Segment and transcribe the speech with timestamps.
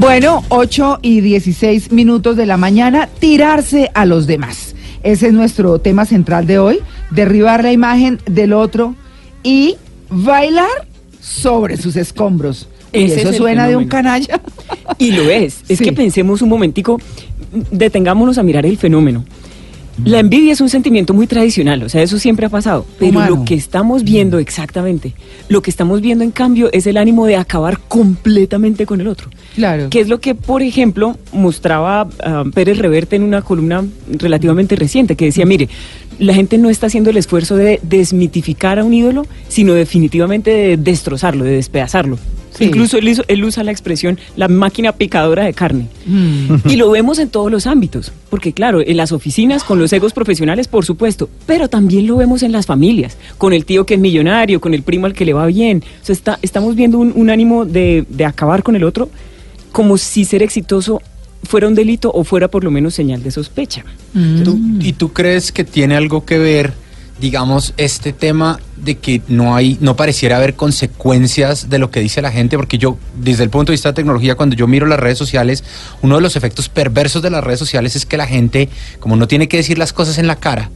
[0.00, 4.74] Bueno, 8 y 16 minutos de la mañana, tirarse a los demás.
[5.02, 6.78] Ese es nuestro tema central de hoy,
[7.10, 8.94] derribar la imagen del otro
[9.42, 9.76] y
[10.08, 10.70] bailar
[11.20, 12.66] sobre sus escombros.
[12.94, 14.40] Y eso es suena de un canalla.
[14.96, 15.60] Y lo es.
[15.68, 15.84] Es Sí.
[15.84, 16.98] que pensemos un momentico,
[17.70, 19.24] detengámonos a mirar el fenómeno.
[20.02, 22.86] La envidia es un sentimiento muy tradicional, o sea, eso siempre ha pasado.
[22.98, 23.36] Pero Humano.
[23.36, 25.12] lo que estamos viendo exactamente,
[25.50, 29.28] lo que estamos viendo en cambio es el ánimo de acabar completamente con el otro.
[29.60, 29.88] Claro.
[29.90, 35.16] Que es lo que, por ejemplo, mostraba ah, Pérez Reverte en una columna relativamente reciente,
[35.16, 35.68] que decía, mire,
[36.18, 40.76] la gente no está haciendo el esfuerzo de desmitificar a un ídolo, sino definitivamente de
[40.76, 42.18] destrozarlo, de despedazarlo.
[42.52, 42.64] Sí.
[42.64, 45.86] Incluso él, hizo- él usa la expresión la máquina picadora de carne.
[46.04, 46.68] Mm.
[46.68, 50.12] Y lo vemos en todos los ámbitos, porque claro, en las oficinas, con los egos
[50.12, 54.00] profesionales, por supuesto, pero también lo vemos en las familias, con el tío que es
[54.00, 55.84] millonario, con el primo al que le va bien.
[56.02, 59.08] O sea, está- estamos viendo un, un ánimo de, de acabar con el otro,
[59.72, 61.00] como si ser exitoso
[61.44, 63.84] fuera un delito o fuera por lo menos señal de sospecha.
[64.44, 66.74] ¿Tú- ¿Y tú crees que tiene algo que ver,
[67.20, 72.20] digamos, este tema de que no hay, no pareciera haber consecuencias de lo que dice
[72.22, 72.56] la gente?
[72.56, 75.64] Porque yo, desde el punto de vista de tecnología, cuando yo miro las redes sociales,
[76.02, 78.68] uno de los efectos perversos de las redes sociales es que la gente,
[79.00, 80.70] como no tiene que decir las cosas en la cara,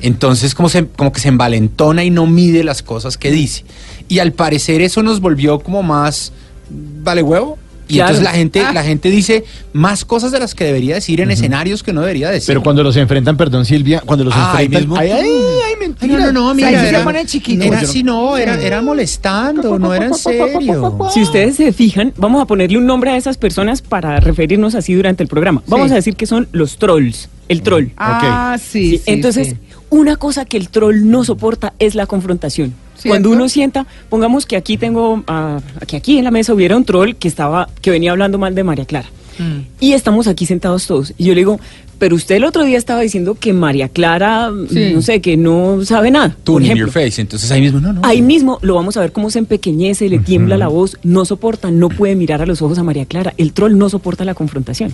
[0.00, 3.64] entonces como, se, como que se envalentona y no mide las cosas que dice.
[4.08, 6.32] Y al parecer eso nos volvió como más,
[6.70, 7.58] vale huevo.
[7.92, 8.10] Y Claro.
[8.14, 8.72] entonces la gente, Ah.
[8.72, 12.30] la gente dice más cosas de las que debería decir en escenarios que no debería
[12.30, 12.46] decir.
[12.46, 14.96] Pero cuando los enfrentan, perdón Silvia, cuando los Ah, ahí enfrentan, mismo.
[14.96, 15.30] ay, ay, ay,
[15.66, 16.18] Ay, mentira.
[16.18, 17.66] no, no, no, O sea, mira, era, se ponen chiquitos.
[17.66, 20.98] era así, no, era, era molestando, no era en serio.
[21.12, 24.94] Si ustedes se fijan, vamos a ponerle un nombre a esas personas para referirnos así
[24.94, 25.62] durante el programa.
[25.66, 25.92] Vamos Sí.
[25.92, 27.88] a decir que son los trolls, el troll.
[27.98, 29.56] Ah, sí, Sí, sí, entonces, sí.
[29.90, 32.72] una cosa que el troll no soporta es la confrontación.
[33.02, 33.08] ¿Cierto?
[33.10, 36.84] Cuando uno sienta, pongamos que aquí tengo, ah, que aquí en la mesa hubiera un
[36.84, 39.08] troll que estaba, que venía hablando mal de María Clara.
[39.38, 39.60] Mm.
[39.80, 41.14] Y estamos aquí sentados todos.
[41.18, 41.58] Y yo le digo,
[41.98, 44.92] pero usted el otro día estaba diciendo que María Clara, Sí.
[44.94, 46.36] no sé, que no sabe nada.
[46.44, 46.86] Tú por ejemplo.
[46.86, 48.00] your face, entonces ahí mismo, no, no.
[48.04, 51.70] Ahí mismo lo vamos a ver cómo se empequeñece, le tiembla la voz, no soporta,
[51.70, 53.32] no puede mirar a los ojos a María Clara.
[53.38, 54.92] El troll no soporta la confrontación.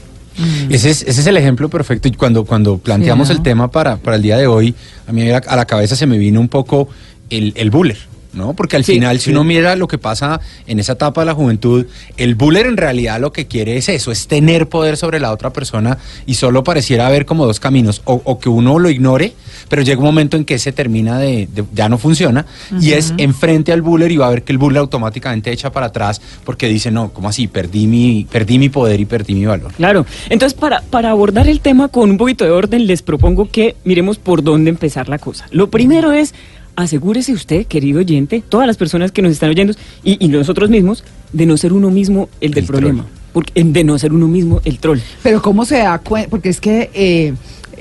[0.70, 2.06] Ese es, ese es el ejemplo perfecto.
[2.06, 3.38] Y cuando, cuando planteamos Sí, ¿no?
[3.38, 4.72] el tema para, para el día de hoy,
[5.08, 6.88] a mí a la cabeza se me vino un poco
[7.30, 7.98] el, el buller.
[8.34, 8.52] ¿No?
[8.52, 11.34] Porque al Sí, final, si uno mira lo que pasa en esa etapa de la
[11.34, 11.86] juventud,
[12.18, 15.50] el buller en realidad lo que quiere es eso, es tener poder sobre la otra
[15.52, 15.96] persona
[16.26, 19.32] y solo pareciera haber como dos caminos, o, o que uno lo ignore,
[19.70, 22.44] pero llega un momento en que se termina de, de- ya no funciona,
[22.82, 25.86] y es enfrente al buller y va a ver que el buller automáticamente echa para
[25.86, 27.48] atrás porque dice, no, ¿cómo así?
[27.48, 29.72] Perdí mi, perdí mi poder y perdí mi valor.
[29.72, 30.04] Claro.
[30.28, 34.18] Entonces, para, para abordar el tema con un poquito de orden, les propongo que miremos
[34.18, 35.46] por dónde empezar la cosa.
[35.50, 36.34] Lo primero es,
[36.78, 39.74] asegúrese usted, querido oyente, todas las personas que nos están oyendo
[40.04, 41.02] y, y nosotros mismos,
[41.32, 43.06] de no ser uno mismo el del El problema.
[43.32, 45.00] Porque, de no ser uno mismo el troll.
[45.22, 46.30] Pero ¿cómo se da cuenta?
[46.30, 47.34] Porque es que eh,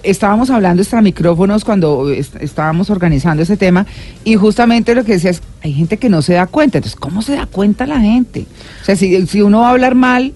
[0.04, 3.86] estábamos hablando extra micrófonos cuando est- estábamos organizando ese tema
[4.24, 6.80] y justamente lo que decía es, hay gente que no se da cuenta.
[6.80, 8.46] Entonces, ¿cómo se da cuenta la gente?
[8.82, 10.34] O sea, si, si uno va a hablar mal,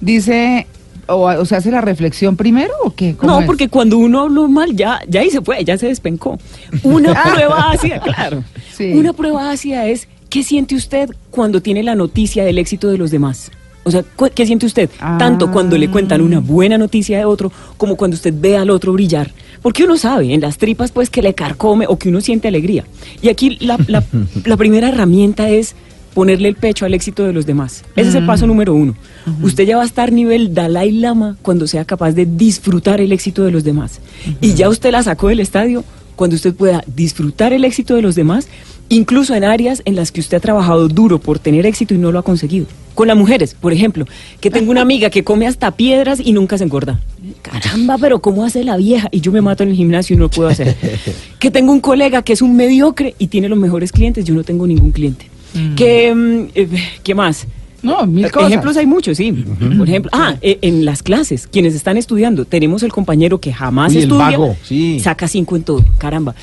[0.00, 0.66] dice,
[1.08, 3.14] o, o se hace la reflexión primero o qué?
[3.16, 3.46] ¿Cómo No, es?
[3.46, 6.38] porque cuando uno habló mal, ya, ya ahí se fue, ya se despencó.
[6.82, 8.44] Una prueba ácida, claro.
[8.76, 8.92] Sí.
[8.92, 13.10] Una prueba ácida es, ¿qué siente usted cuando tiene la noticia del éxito de los
[13.10, 13.50] demás?
[13.84, 14.04] O sea,
[14.34, 14.90] ¿qué siente usted?
[15.18, 15.50] Tanto Ah.
[15.50, 19.30] cuando le cuentan una buena noticia de otro, como cuando usted ve al otro brillar.
[19.62, 22.84] Porque uno sabe, en las tripas, pues, que le carcome o que uno siente alegría.
[23.22, 24.04] Y aquí la, la-
[24.44, 25.74] la primera herramienta es
[26.18, 27.84] ponerle el pecho al éxito de los demás.
[27.94, 28.96] Ese es el paso número uno.
[29.40, 33.44] Usted ya va a estar nivel Dalai Lama cuando sea capaz de disfrutar el éxito
[33.44, 34.00] de los demás.
[34.40, 35.84] Y ya usted la sacó del estadio
[36.16, 38.48] cuando usted pueda disfrutar el éxito de los demás,
[38.88, 42.10] incluso en áreas en las que usted ha trabajado duro por tener éxito y no
[42.10, 42.66] lo ha conseguido.
[42.96, 44.04] Con las mujeres, por ejemplo,
[44.40, 46.98] que tengo una amiga que come hasta piedras y nunca se engorda.
[47.42, 49.06] Caramba, pero ¿cómo hace la vieja?
[49.12, 50.74] Y yo me mato en el gimnasio y no lo puedo hacer.
[51.38, 54.42] Que tengo un colega que es un mediocre y tiene los mejores clientes, yo no
[54.42, 55.37] tengo ningún cliente.
[55.76, 56.68] Que, mm, eh,
[57.02, 57.46] ¿qué más?
[57.82, 58.50] No, mil cosas.
[58.50, 59.32] Ejemplos hay muchos, sí.
[59.32, 63.92] Por ejemplo, ah, eh, en las clases, quienes están estudiando, tenemos el compañero que jamás
[63.92, 65.00] Uy, el estudia, vago, sí.
[65.00, 66.34] saca cinco en todo, caramba.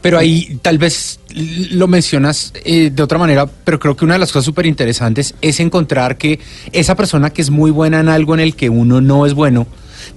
[0.00, 1.18] Pero ahí tal vez
[1.72, 5.34] lo mencionas eh, de otra manera, pero creo que una de las cosas súper interesantes
[5.42, 6.38] es encontrar que
[6.72, 9.66] esa persona que es muy buena en algo en el que uno no es bueno,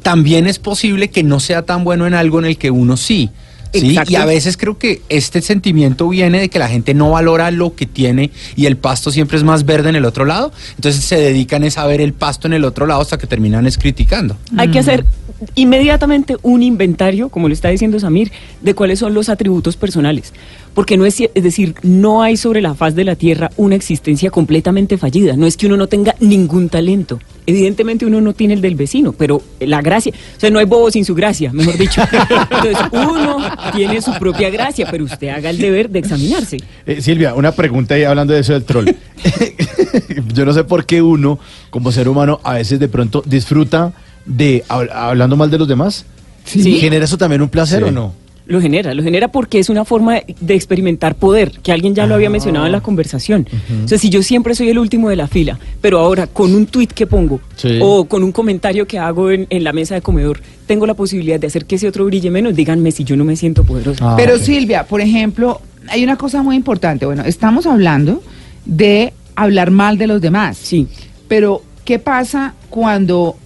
[0.04, 3.31] también es posible que no sea tan bueno en algo en el que uno sí.
[3.73, 3.89] ¿Sí?
[3.89, 4.12] Exacto.
[4.12, 7.75] Y a veces creo que este sentimiento viene de que la gente no valora lo
[7.75, 10.51] que tiene y el pasto siempre es más verde en el otro lado.
[10.75, 13.68] Entonces se dedican es a ver el pasto en el otro lado hasta que terminan
[13.68, 14.38] es criticando.
[14.57, 15.06] Hay que hacer
[15.55, 20.33] inmediatamente un inventario, como lo está diciendo Samir, de cuáles son los atributos personales.
[20.73, 24.31] Porque no es, es decir, no hay sobre la faz de la tierra una existencia
[24.31, 25.35] completamente fallida.
[25.35, 27.19] No es que uno no tenga ningún talento.
[27.45, 30.89] Evidentemente uno no tiene el del vecino, pero la gracia, o sea, no hay bobo
[30.91, 32.01] sin su gracia, mejor dicho.
[32.51, 33.38] Entonces uno
[33.75, 36.57] tiene su propia gracia, pero usted haga el deber de examinarse.
[36.85, 38.88] Eh, Silvia, una pregunta ahí hablando de eso del troll.
[40.33, 41.39] Yo no sé por qué uno,
[41.69, 43.93] como ser humano, a veces de pronto disfruta
[44.25, 46.06] de hab- hablando mal de los demás.
[46.45, 46.79] Sí.
[46.79, 47.89] ¿Genera eso también un placer Sí.
[47.89, 48.13] o no?
[48.47, 52.15] Lo genera, lo genera porque es una forma de experimentar poder, que alguien ya lo
[52.15, 53.47] había mencionado en la conversación.
[53.85, 56.65] O sea, si yo siempre soy el último de la fila, pero ahora con un
[56.65, 57.79] tweet que pongo Sí.
[57.81, 61.39] o con un comentario que hago en, en la mesa de comedor, tengo la posibilidad
[61.39, 64.06] de hacer que ese otro brille menos, díganme si yo no me siento poderoso.
[64.09, 64.38] Ah, Pero.
[64.39, 67.06] Silvia, por ejemplo, hay una cosa muy importante.
[67.06, 68.21] Bueno, estamos hablando
[68.65, 70.57] de hablar mal de los demás.
[70.57, 70.88] Sí.
[71.29, 73.38] Pero, ¿qué pasa cuando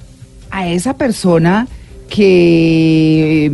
[0.55, 1.67] a esa persona
[2.09, 3.51] que eh,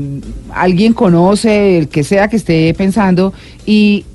[0.54, 3.34] alguien conoce, el que sea que esté pensando,
[3.66, 4.06] y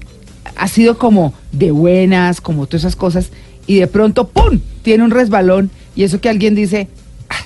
[0.54, 3.30] ha sido como de buenas, como todas esas cosas,
[3.66, 6.86] y de pronto, ¡pum!, tiene un resbalón, y eso que alguien dice,
[7.28, 7.44] "Ah,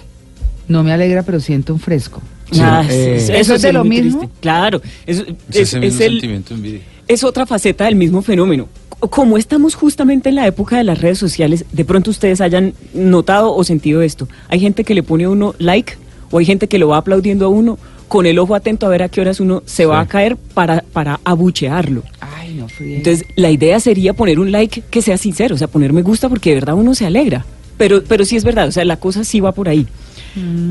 [0.69, 2.21] no me alegra, pero siento un fresco.
[2.53, 4.19] Sí, Ah, eh, sí, ¿Eso es de lo mismo?
[4.21, 4.35] triste.
[4.41, 6.81] Claro, es, Es, es- ese es mismo el, sentimiento envidia.
[7.09, 8.69] es otra faceta del mismo fenómeno.
[9.09, 13.55] Como estamos justamente en la época de las redes sociales, de pronto ustedes hayan notado
[13.55, 14.29] o sentido esto.
[14.49, 15.95] Hay gente que le pone a uno like
[16.31, 19.05] o hay gente que lo va aplaudiendo a uno con el ojo atento a ver
[19.05, 22.03] a qué horas uno se va a caer para, para abuchearlo.
[22.21, 22.97] Ay, no fríe.
[22.97, 26.29] Entonces, la idea sería poner un like que sea sincero, o sea, poner me gusta
[26.29, 27.47] porque de verdad uno se alegra.
[27.79, 29.87] Pero, pero sí es verdad, o sea, la cosa sí va por ahí.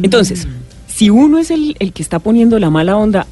[0.03, 0.47] Entonces,
[0.87, 3.25] si uno es el, el que está poniendo la mala onda,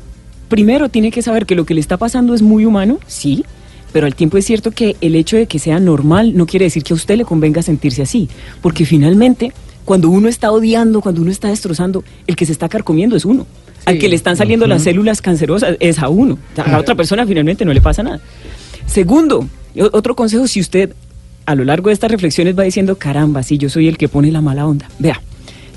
[0.47, 3.43] primero tiene que saber que lo que le está pasando es muy humano, sí,
[3.91, 6.83] pero al tiempo es cierto que el hecho de que sea normal no quiere decir
[6.83, 8.29] que a usted le convenga sentirse así,
[8.61, 9.51] porque finalmente,
[9.85, 13.45] cuando uno está odiando, cuando uno está destrozando, el que se está carcomiendo es uno.
[13.85, 13.99] Al Sí.
[13.99, 16.37] que le están saliendo las células cancerosas es a uno.
[16.57, 18.19] A la otra persona finalmente no le pasa nada.
[18.85, 19.47] Segundo,
[19.93, 20.93] otro consejo, si usted
[21.45, 24.31] a lo largo de estas reflexiones va diciendo, caramba, si yo soy el que pone
[24.31, 25.21] la mala onda, vea,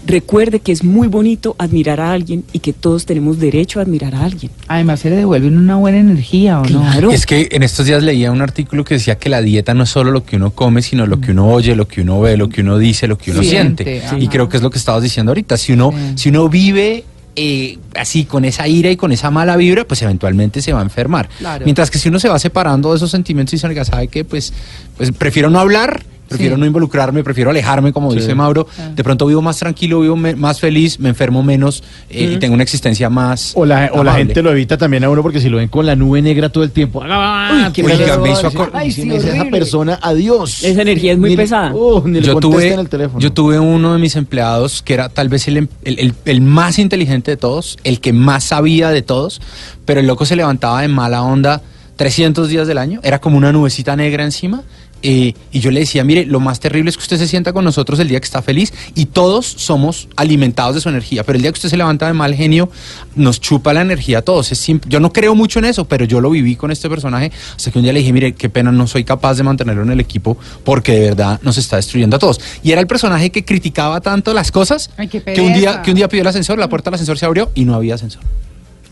[0.07, 4.15] recuerde que es muy bonito admirar a alguien y que todos tenemos derecho a admirar
[4.15, 4.51] a alguien.
[4.69, 7.11] Además, se le devuelven una buena energía, ¿o no?
[7.11, 9.91] Es que en estos días leía un artículo que decía que la dieta no es
[9.91, 12.49] solo lo que uno come, sino lo que uno oye, lo que uno ve, lo
[12.49, 14.03] que uno dice, lo que uno Siente.
[14.19, 15.57] Y creo que es lo que estabas diciendo ahorita.
[15.57, 16.13] Si uno, Sí.
[16.17, 17.05] si uno vive
[17.37, 20.83] eh, así con esa ira y con esa mala vibra, pues eventualmente se va a
[20.83, 21.29] enfermar.
[21.39, 21.65] Claro.
[21.65, 24.53] Mientras que si uno se va separando de esos sentimientos y se sabe que pues,
[24.97, 26.05] pues prefiero no hablar.
[26.31, 26.61] Prefiero Sí.
[26.61, 28.21] no involucrarme, prefiero alejarme, como Sí.
[28.21, 28.67] dice Mauro.
[28.79, 28.91] Ah.
[28.95, 32.55] De pronto vivo más tranquilo, vivo me- más feliz, me enfermo menos eh, y tengo
[32.55, 33.53] una existencia más.
[33.57, 34.27] O la, o la amable.
[34.27, 36.63] gente lo evita también a uno porque si lo ven con la nube negra todo
[36.65, 37.03] el tiempo.
[37.05, 37.71] ¡ah!
[37.77, 40.63] me hizo Ay, sí, esa persona, adiós.
[40.63, 41.75] Esa energía es muy Ni- pesada.
[41.75, 43.19] uh, ni le yo tuve, en el teléfono.
[43.21, 46.41] yo tuve uno de mis empleados que era tal vez el, em- el, el- el
[46.41, 49.41] más inteligente de todos, el que más sabía de todos,
[49.85, 51.61] pero el loco se levantaba de mala onda
[51.97, 54.63] 300 días del año, era como una nubecita negra encima.
[55.03, 57.65] Eh, y yo le decía, mire, lo más terrible es que usted se sienta con
[57.65, 61.43] nosotros el día que está feliz y todos somos alimentados de su energía, pero el
[61.43, 62.71] día que usted se levanta de mal genio,
[63.15, 64.53] nos chupa la energía a todos.
[64.53, 64.91] Es simple.
[64.91, 67.79] Yo no creo mucho en eso, pero yo lo viví con este personaje hasta que
[67.79, 70.37] un día le dije, mire, qué pena, no soy capaz de mantenerlo en el equipo
[70.65, 72.41] porque de verdad nos está destruyendo a todos.
[72.63, 75.97] Y era el personaje que criticaba tanto las cosas Ay, que un día que un
[75.97, 78.23] día pidió el ascensor, la puerta del ascensor se abrió y no había ascensor.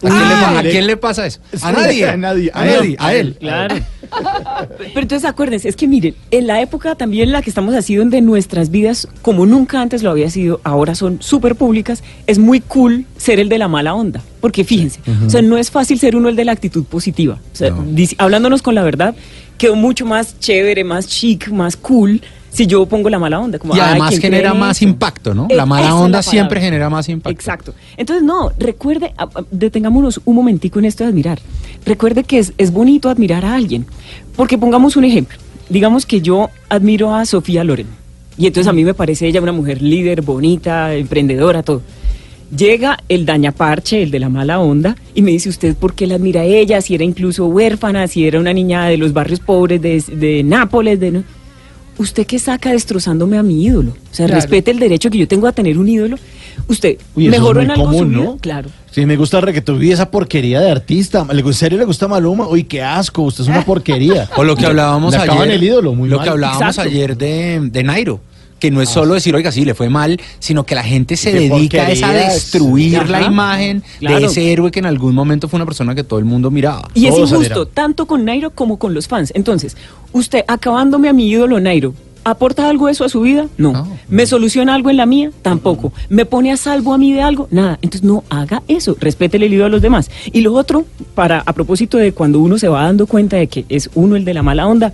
[0.02, 1.40] ¿A, quién, le, pa- a quién le pasa eso?
[1.62, 2.06] A nadie.
[2.08, 2.50] A nadie.
[2.54, 2.96] A nadie.
[2.98, 3.36] A él.
[3.40, 3.74] Claro.
[4.78, 7.94] Pero entonces acuérdense, es que miren, en la época también en la que estamos así,
[7.96, 12.60] donde nuestras vidas, como nunca antes lo había sido, ahora son súper públicas, es muy
[12.60, 14.22] cool ser el de la mala onda.
[14.40, 17.38] Porque fíjense, o sea, no es fácil ser uno el de la actitud positiva.
[17.52, 17.84] O sea, No.
[18.18, 19.14] hablándonos con la verdad,
[19.58, 22.22] quedó mucho más chévere, más chic, más cool
[22.58, 23.58] si yo pongo la mala onda.
[23.58, 24.84] Como, Y "Ay, además ¿quién genera más eso?".
[24.90, 25.46] impacto, ¿no?
[25.48, 27.30] Eh, La mala onda la siempre genera más impacto.
[27.30, 27.74] Exacto.
[27.96, 29.12] Entonces, no, recuerde,
[29.50, 31.38] detengámonos un momentico en esto de admirar.
[31.86, 33.86] Recuerde que es, es bonito admirar a alguien.
[34.36, 35.38] Porque pongamos un ejemplo.
[35.68, 37.86] Digamos que yo admiro a Sofía Loren.
[38.36, 41.82] Y entonces a mí me parece ella una mujer líder, bonita, emprendedora, todo.
[42.56, 46.14] Llega el dañaparche, el de la mala onda, y me dice usted por qué la
[46.14, 49.82] admira a ella, si era incluso huérfana, si era una niña de los barrios pobres
[49.82, 51.22] de, de Nápoles, de...
[51.98, 53.90] ¿Usted qué saca destrozándome a mi ídolo?
[53.90, 54.40] O sea, Claro.
[54.40, 56.16] respete el derecho que yo tengo a tener un ídolo.
[56.68, 58.24] Usted Uy, eso mejoró es muy en algo su común, vida?
[58.24, 58.36] ¿no?
[58.38, 58.70] Claro.
[58.90, 61.26] Sí, me gusta el reggaetón y esa porquería de artista.
[61.32, 62.48] ¿Le gusta, ¿En serio le gusta Maluma?
[62.48, 64.28] Uy, qué asco, usted es una porquería.
[64.36, 65.50] O lo que hablábamos Le ayer.
[65.50, 66.24] el ídolo, muy lo mal.
[66.24, 66.90] que hablábamos Exacto.
[66.90, 68.20] ayer de, de Nairo.
[68.58, 71.32] Que no es solo decir, oiga, sí, le fue mal, sino que la gente se
[71.32, 75.66] dedica es a destruir la imagen de ese héroe que en algún momento fue una
[75.66, 76.88] persona que todo el mundo miraba.
[76.94, 79.32] Y es injusto, tanto con Nairo como con los fans.
[79.34, 79.76] Entonces,
[80.12, 83.46] usted acabándome a mi ídolo Nairo, ¿aporta algo eso a su vida?
[83.56, 83.72] No.
[83.72, 83.98] No.
[84.08, 85.30] ¿Me soluciona algo en la mía?
[85.42, 85.92] Tampoco.
[86.08, 87.48] ¿Me pone a salvo a mí de algo?
[87.50, 87.78] Nada.
[87.82, 88.96] Entonces, no haga eso.
[89.00, 90.10] Respete el ídolo a los demás.
[90.32, 90.84] Y lo otro,
[91.14, 94.24] para a propósito de cuando uno se va dando cuenta de que es uno el
[94.24, 94.92] de la mala onda,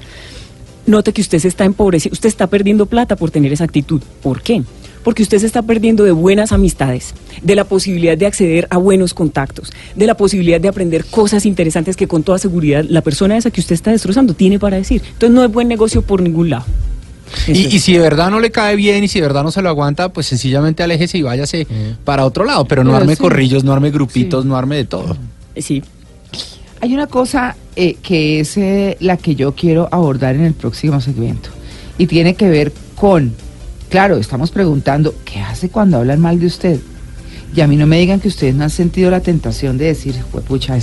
[0.87, 4.03] note que usted se está empobreciendo, usted está perdiendo plata por tener esa actitud.
[4.23, 4.63] ¿Por qué?
[5.05, 9.15] porque usted se está perdiendo de buenas amistades, de la posibilidad de acceder a buenos
[9.15, 13.51] contactos, de la posibilidad de aprender cosas interesantes que con toda seguridad la persona esa
[13.51, 15.03] que usted está destrozando tiene para decir.
[15.05, 16.65] Entonces no es buen negocio por ningún lado.
[17.49, 19.69] Y, si de verdad no le cae bien y si de verdad no se lo
[19.69, 21.67] aguanta, pues sencillamente aléjese y váyase
[22.05, 22.65] para otro lado.
[22.65, 23.23] Pero no Pero arme sí.
[23.23, 25.17] corrillos, no arme grupitos, no arme de todo.
[25.57, 25.83] Sí,
[26.85, 31.01] Hay una cosa eh, que es eh, la que yo quiero abordar en el próximo
[31.01, 31.49] segmento
[31.97, 33.33] y tiene que ver con,
[33.89, 36.79] claro, estamos preguntando, ¿qué hace cuando hablan mal de usted?
[37.57, 40.15] Y a mí no me digan que ustedes no han sentido la tentación de decir,
[40.47, 40.77] pucha,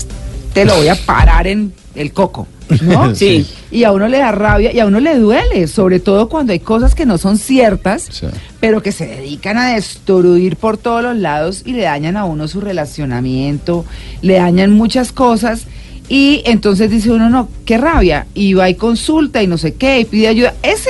[0.56, 2.48] te lo voy a parar en el coco,
[2.82, 3.14] ¿no?
[3.16, 3.46] Sí.
[3.70, 6.62] Y a uno le da rabia y a uno le duele, sobre todo cuando hay
[6.62, 8.26] cosas que no son ciertas, Sí.
[8.60, 12.48] pero que se dedican a destruir por todos los lados y le dañan a uno
[12.48, 13.86] su relacionamiento,
[14.24, 15.68] le dañan muchas cosas.
[16.14, 18.28] Y entonces dice uno, no, qué rabia.
[18.34, 20.54] Y va y consulta y no sé qué, y pide ayuda.
[20.62, 20.90] Ese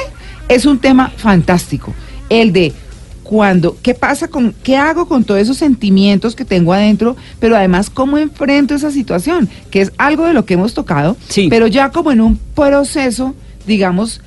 [0.49, 1.93] es un tema fantástico.
[2.27, 2.73] El de
[3.21, 7.15] cuando, ¿qué pasa con, qué hago con todos esos sentimientos que tengo adentro?
[7.39, 9.47] Pero además, ¿cómo enfrento esa situación?
[9.69, 11.49] Que es algo de lo que hemos tocado, Sí.
[11.51, 13.35] pero ya como en un proceso,
[13.67, 14.21] digamos,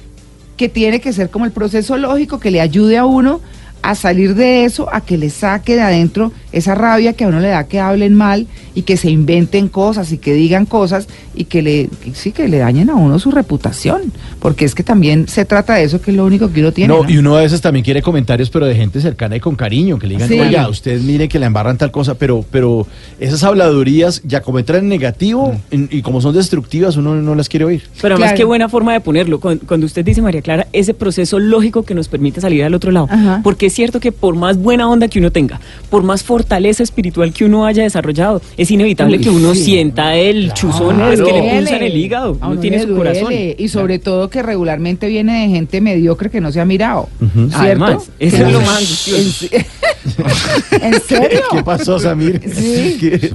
[0.57, 3.41] que tiene que ser como el proceso lógico que le ayude a uno
[3.83, 7.41] a salir de eso, a que le saque de adentro esa rabia que a uno
[7.41, 11.45] le da que hablen mal y que se inventen cosas y que digan cosas y
[11.45, 15.27] que le que sí que le dañen a uno su reputación, porque es que también
[15.29, 16.93] se trata de eso que es lo único que uno tiene.
[16.95, 17.11] No, ¿no?
[17.11, 20.07] y uno a veces también quiere comentarios, pero de gente cercana y con cariño, que
[20.07, 20.39] le digan, Sí.
[20.41, 22.87] oiga, usted mire que le embarran tal cosa, pero, pero
[23.21, 27.49] esas habladurías ya como entran en negativo en- y como son destructivas, uno no las
[27.49, 27.83] quiere oír.
[28.01, 28.37] Pero además, Claro.
[28.39, 29.41] qué buena forma de ponerlo.
[29.41, 32.91] Cuando, cuando usted dice, María Clara, ese proceso lógico que nos permite salir al otro
[32.91, 33.09] lado.
[33.11, 33.41] Ajá.
[33.43, 37.33] Porque es cierto que por más buena onda que uno tenga, por más fortaleza espiritual
[37.33, 39.65] que uno haya desarrollado, es inevitable Uy, que uno sí.
[39.65, 42.33] sienta el chuzón A uno pues, que le duele, pulsa en el hígado.
[42.33, 43.33] Uno uno tiene su corazón.
[43.57, 47.09] Y sobre todo que regularmente viene de gente mediocre que no se ha mirado.
[47.19, 47.57] ¿Cierto?
[47.57, 49.47] Además, eso Que- es lo más angustioso.
[50.83, 51.41] ¿En serio?
[51.51, 52.41] ¿Qué pasó, Samir?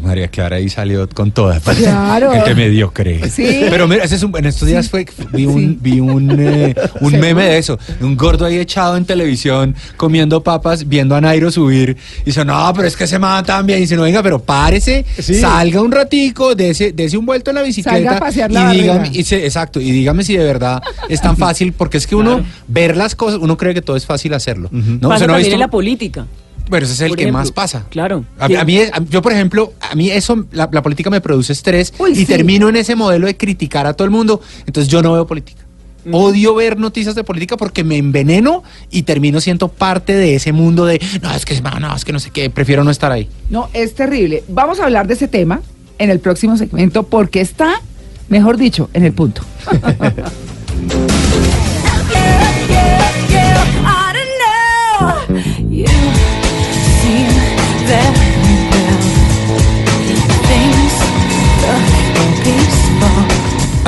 [0.03, 1.59] María Clara ahí salió con toda.
[1.79, 2.31] Claro.
[2.31, 3.29] Gente mediocre.
[3.29, 3.61] Sí.
[3.69, 5.77] Pero mira, ese es un- en estos días fue, vi un, Sí.
[5.81, 7.79] vi un, eh, un meme de eso.
[8.01, 11.97] Un gordo ahí echado en televisión comiendo papas, viendo a Nairo subir.
[12.21, 13.79] Y dice, no, pero es que se mata también.
[13.79, 15.35] Y dice, no, venga, pero párese, Sí.
[15.35, 17.97] salga un ratico, dese, dese un vuelto en la bicicleta.
[17.97, 21.21] Salga a pasear la y dígame, y se- exacto, y dígame si de verdad es
[21.21, 22.45] tan fácil, porque es que uno Claro.
[22.67, 24.67] ver las cosas, uno cree que todo es fácil hacerlo.
[24.71, 24.97] Ujú.
[25.01, 25.07] ¿no?
[25.07, 26.27] O Pasa sea, no visto- en la política.
[26.69, 27.85] bueno, ese es el Por que ejemplo, más pasa.
[27.89, 28.25] claro.
[28.37, 31.21] A, mí- a mí, a- yo, por ejemplo, a mí eso, la, la política me
[31.21, 32.25] produce estrés Uy, y sí.
[32.25, 34.41] termino en ese modelo de criticar a todo el mundo.
[34.67, 35.63] Entonces yo no veo política.
[36.11, 40.85] Odio ver noticias de política porque me enveneno y termino siendo parte de ese mundo
[40.85, 43.29] de, no, es que, no, no, es que no sé qué, prefiero no estar ahí.
[43.49, 44.43] No, es terrible.
[44.47, 45.61] Vamos a hablar de ese tema
[45.97, 47.81] en el próximo segmento porque está,
[48.29, 49.41] mejor dicho, en el punto.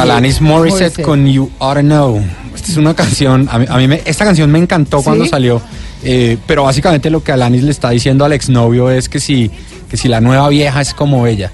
[0.01, 1.01] Alanis Morissette Morissette.
[1.03, 2.21] con You Oughta Know.
[2.55, 5.03] Esta es una canción, a mí, a mí me- esta canción me encantó ¿Sí?
[5.05, 5.61] cuando salió,
[6.03, 9.49] eh, pero básicamente lo que Alanis le está diciendo al exnovio es que si,
[9.89, 11.51] que si la nueva vieja es como ella.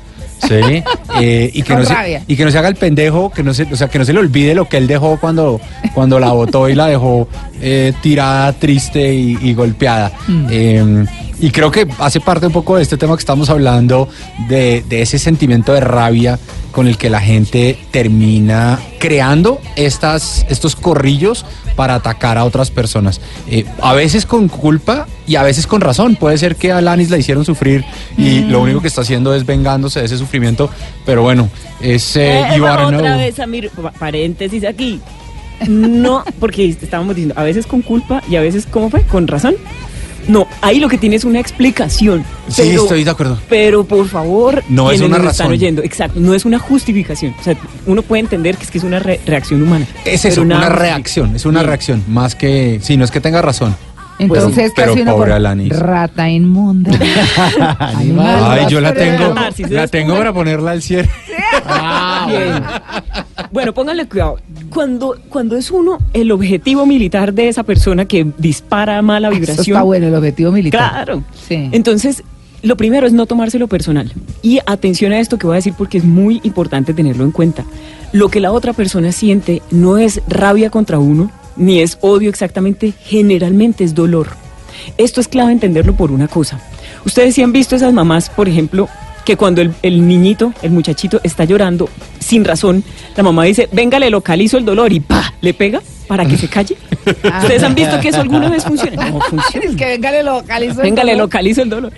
[0.47, 0.83] ¿Sí?
[1.19, 3.51] Eh, y, que Con no se, y que no se haga el pendejo, que no
[3.51, 5.59] se, o sea, que no se le olvide lo que él dejó cuando,
[5.95, 7.27] cuando la botó y la dejó
[7.59, 10.11] eh, tirada, triste y, y golpeada.
[10.51, 11.05] Eh,
[11.39, 14.07] y creo que hace parte un poco de este tema que estamos hablando,
[14.49, 16.39] de, de ese sentimiento de rabia
[16.71, 23.21] con el que la gente termina creando estas, estos corrillos para atacar a otras personas.
[23.49, 26.15] Eh, a veces con culpa y a veces con razón.
[26.15, 27.83] Puede ser que a Alanis la hicieron sufrir
[28.17, 30.69] y lo único que está haciendo es vengándose de ese sufrimiento.
[31.05, 31.49] Pero bueno,
[31.81, 33.01] es eh, Eh, otra Know.
[33.17, 34.99] vez, Amir, pa- paréntesis aquí.
[35.67, 39.03] No, porque estábamos diciendo, a veces con culpa y a veces, ¿cómo fue?
[39.03, 39.55] Con razón.
[40.27, 42.23] No, ahí lo que tiene es una explicación.
[42.49, 43.37] Sí, pero- estoy de acuerdo.
[43.49, 45.51] Pero por favor, No es una nos están razón.
[45.53, 47.33] oyendo, exacto, no es una justificación.
[47.39, 47.55] O sea,
[47.85, 49.85] uno puede entender que es que es una re- reacción humana.
[50.05, 51.67] Es pero eso, una reacción, es una Bien.
[51.67, 53.75] reacción, más que, sí, no es que tenga razón.
[54.19, 55.77] Entonces, pero casi uno pobre Alanis.
[55.77, 56.89] Rata inmunda.
[57.79, 58.45] Animal.
[58.49, 59.35] Ay, yo la tengo,
[59.69, 61.09] la tengo para ponerla al cierre.
[62.27, 62.63] Bien.
[63.51, 64.39] Bueno, pónganle cuidado.
[64.69, 69.77] Cuando, cuando es uno el objetivo militar de esa persona que dispara mala Eso vibración.
[69.77, 71.05] está bueno, el objetivo militar.
[71.05, 71.23] Claro.
[71.47, 71.69] Sí.
[71.71, 72.23] Entonces,
[72.61, 74.11] lo primero es no tomárselo personal.
[74.41, 77.63] Y atención a esto que voy a decir porque es muy importante tenerlo en cuenta.
[78.11, 82.93] Lo que la otra persona siente no es rabia contra uno, ni es odio exactamente,
[83.03, 84.27] generalmente es dolor.
[84.97, 86.59] Esto es clave entenderlo por una cosa.
[87.05, 88.89] Ustedes sí han visto esas mamás, por ejemplo,
[89.27, 92.81] que cuando el, el niñito, el muchachito está llorando sin razón,
[93.17, 96.47] la mamá dice, venga, le localizo el dolor y pa, le pega para que se
[96.47, 96.77] calle.
[97.41, 99.09] ¿Ustedes han visto que eso alguna vez funciona?
[99.09, 99.65] No funciona.
[99.65, 100.81] Es que venga, le localizo.
[100.81, 101.91] Venga, le localizo el dolor.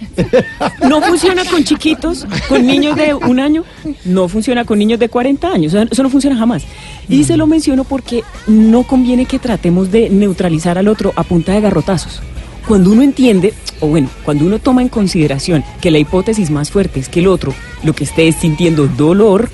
[0.87, 3.63] No funciona con chiquitos, con niños de un año,
[4.05, 6.63] no funciona con niños de 40 años, eso no funciona jamás.
[7.07, 11.53] Y se lo menciono porque no conviene que tratemos de neutralizar al otro a punta
[11.53, 12.23] de garrotazos.
[12.67, 16.99] Cuando uno entiende, o bueno, cuando uno toma en consideración que la hipótesis más fuerte
[16.99, 19.49] es que el otro lo que esté es sintiendo dolor,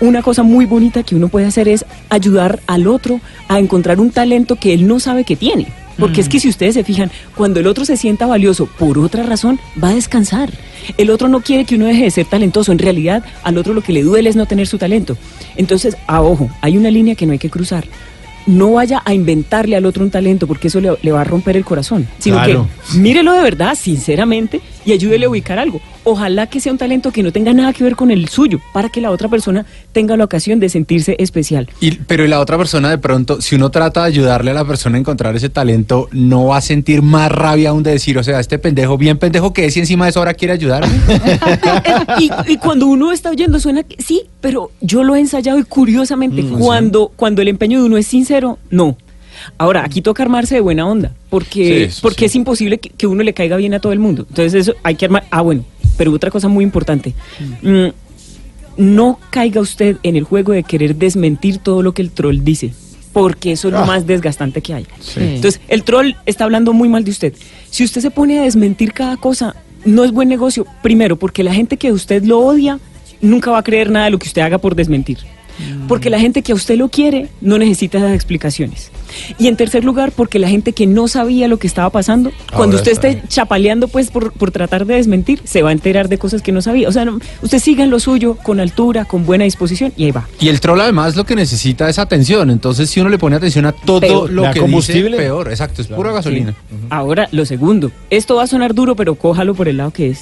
[0.00, 4.10] una cosa muy bonita que uno puede hacer es ayudar al otro a encontrar un
[4.10, 5.68] talento que él no sabe que tiene.
[5.98, 9.22] Porque es que si ustedes se fijan, cuando el otro se sienta valioso por otra
[9.22, 10.50] razón, va a descansar.
[10.96, 12.72] El otro no quiere que uno deje de ser talentoso.
[12.72, 15.16] En realidad, al otro lo que le duele es no tener su talento.
[15.54, 17.84] Entonces, a ojo, hay una línea que no hay que cruzar.
[18.46, 21.56] No vaya a inventarle al otro un talento porque eso le, le va a romper
[21.56, 22.08] el corazón.
[22.18, 22.68] Sino Claro.
[22.92, 25.80] que mírelo de verdad, sinceramente, y ayúdele a ubicar algo.
[26.04, 28.88] Ojalá que sea un talento que no tenga nada que ver con el suyo, para
[28.88, 31.68] que la otra persona tenga la ocasión de sentirse especial.
[31.80, 34.64] Y, pero y la otra persona de pronto, si uno trata de ayudarle a la
[34.64, 38.22] persona a encontrar ese talento, no va a sentir más rabia aún de decir, o
[38.24, 40.92] sea, este pendejo, bien pendejo que es y encima de eso ahora quiere ayudarme.
[42.18, 45.64] y, y cuando uno está oyendo suena que sí, pero yo lo he ensayado y
[45.64, 48.96] curiosamente cuando, cuando el empeño de uno es sincero, no.
[49.58, 52.24] Ahora, aquí toca armarse de buena onda, porque, Sí, eso porque sí.
[52.26, 54.26] es imposible que, que uno le caiga bien a todo el mundo.
[54.28, 55.24] Entonces eso hay que armar...
[55.30, 55.64] Ah, bueno,
[55.96, 57.14] pero otra cosa muy importante.
[57.62, 57.88] Mm,
[58.76, 62.72] no caiga usted en el juego de querer desmentir todo lo que el troll dice,
[63.12, 64.86] porque eso es lo más desgastante que hay.
[65.16, 67.34] Entonces, el troll está hablando muy mal de usted.
[67.70, 70.66] Si usted se pone a desmentir cada cosa, no es buen negocio.
[70.82, 72.78] Primero, porque la gente que usted lo odia
[73.20, 75.18] nunca va a creer nada de lo que usted haga por desmentir.
[75.88, 78.90] Porque la gente que a usted lo quiere no necesita esas explicaciones.
[79.38, 82.76] Y en tercer lugar, porque la gente que no sabía lo que estaba pasando, cuando
[82.76, 83.10] usted sabe.
[83.10, 86.52] esté chapaleando pues por, por tratar de desmentir, se va a enterar de cosas que
[86.52, 86.88] no sabía.
[86.88, 90.10] O sea, no- usted siga en lo suyo, con altura, con buena disposición, y ahí
[90.12, 90.26] va.
[90.40, 92.50] Y el troll además lo que necesita es atención.
[92.50, 94.30] Entonces, si uno le pone atención a todo Peor.
[94.30, 95.10] lo La que combustible.
[95.10, 95.48] dice, peor.
[95.50, 96.54] Exacto, es pura gasolina.
[96.90, 100.20] Ahora, lo segundo, esto va a sonar duro, pero cójalo por el lado que es.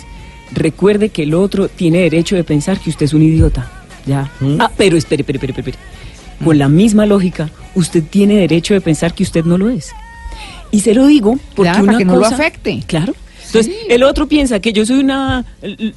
[0.52, 3.70] Recuerde que el otro tiene derecho de pensar que usted es un idiota.
[4.06, 4.30] Ya.
[4.58, 5.78] Ah, pero espere, espere, espere, espere.
[6.44, 9.90] Con la misma lógica, usted tiene derecho de pensar que usted no lo es.
[10.70, 12.82] Y se lo digo porque Claro, una para que no lo cosa- afecte.
[12.86, 13.14] Claro.
[13.46, 15.44] Entonces, el otro piensa que yo soy una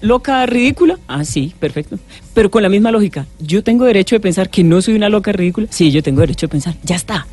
[0.02, 0.98] loca ridícula.
[1.08, 2.00] Ah, sí, perfecto.
[2.34, 5.32] Pero con la misma lógica, yo tengo derecho de pensar que no soy una loca
[5.32, 5.68] ridícula.
[5.70, 6.74] Sí, yo tengo derecho de pensar.
[6.82, 7.28] Ya está.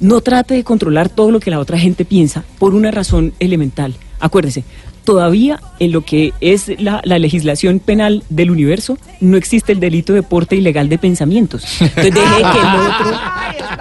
[0.00, 3.94] No trate de controlar todo lo que la otra gente piensa por una razón elemental.
[4.18, 4.64] Acuérdese,
[5.06, 10.12] todavía en lo que es la, la legislación penal del universo no existe el delito
[10.12, 11.64] de porte ilegal de pensamientos.
[11.80, 13.18] Entonces deje que el otro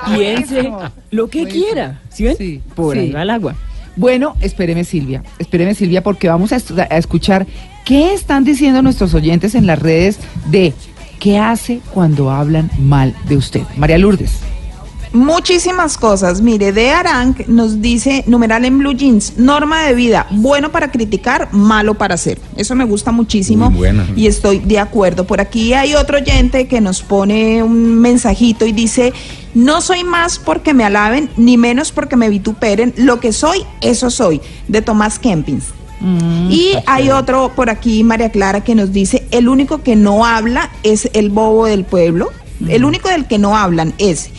[0.17, 0.71] piense
[1.11, 1.65] lo que Buenísimo.
[1.65, 2.01] quiera.
[2.09, 2.37] ¿Sí ven?
[2.37, 3.55] Sí, por ahí va el agua.
[3.97, 6.57] Bueno, espéreme Silvia, espéreme Silvia, porque vamos a
[6.97, 7.45] escuchar
[7.85, 10.19] qué están diciendo nuestros oyentes en las redes
[10.51, 10.73] de
[11.19, 13.61] qué hace cuando hablan mal de usted.
[13.77, 14.39] María Lourdes.
[15.15, 16.41] Muchísimas cosas.
[16.41, 21.47] Mire, de Arang nos dice, numeral en blue jeans, norma de vida, bueno para criticar,
[21.53, 22.37] malo para hacer.
[22.57, 24.07] Eso me gusta muchísimo Muy buena.
[24.15, 25.25] y estoy de acuerdo.
[25.25, 29.13] Por aquí hay otro oyente que nos pone un mensajito y dice,
[29.53, 34.09] no soy más porque me alaben, ni menos porque me vituperen, lo que soy, eso
[34.09, 35.67] soy, de Tomás Kempins.
[36.49, 40.69] y hay otro por aquí, María Clara, que nos dice, el único que no habla
[40.83, 42.31] es el bobo del pueblo.
[42.67, 44.29] El único del que no hablan es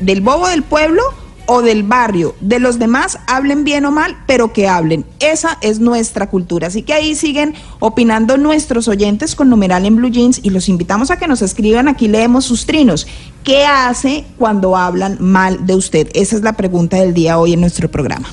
[0.00, 1.02] del bobo del pueblo
[1.46, 2.34] o del barrio.
[2.40, 5.04] De los demás, hablen bien o mal, pero que hablen.
[5.20, 6.66] Esa es nuestra cultura.
[6.66, 11.10] Así que ahí siguen opinando nuestros oyentes con numeral en Blue Jeans y los invitamos
[11.10, 11.88] a que nos escriban.
[11.88, 13.06] Aquí leemos sus trinos.
[13.44, 16.08] ¿Qué hace cuando hablan mal de usted?
[16.14, 18.28] Esa es la pregunta del día hoy en nuestro programa.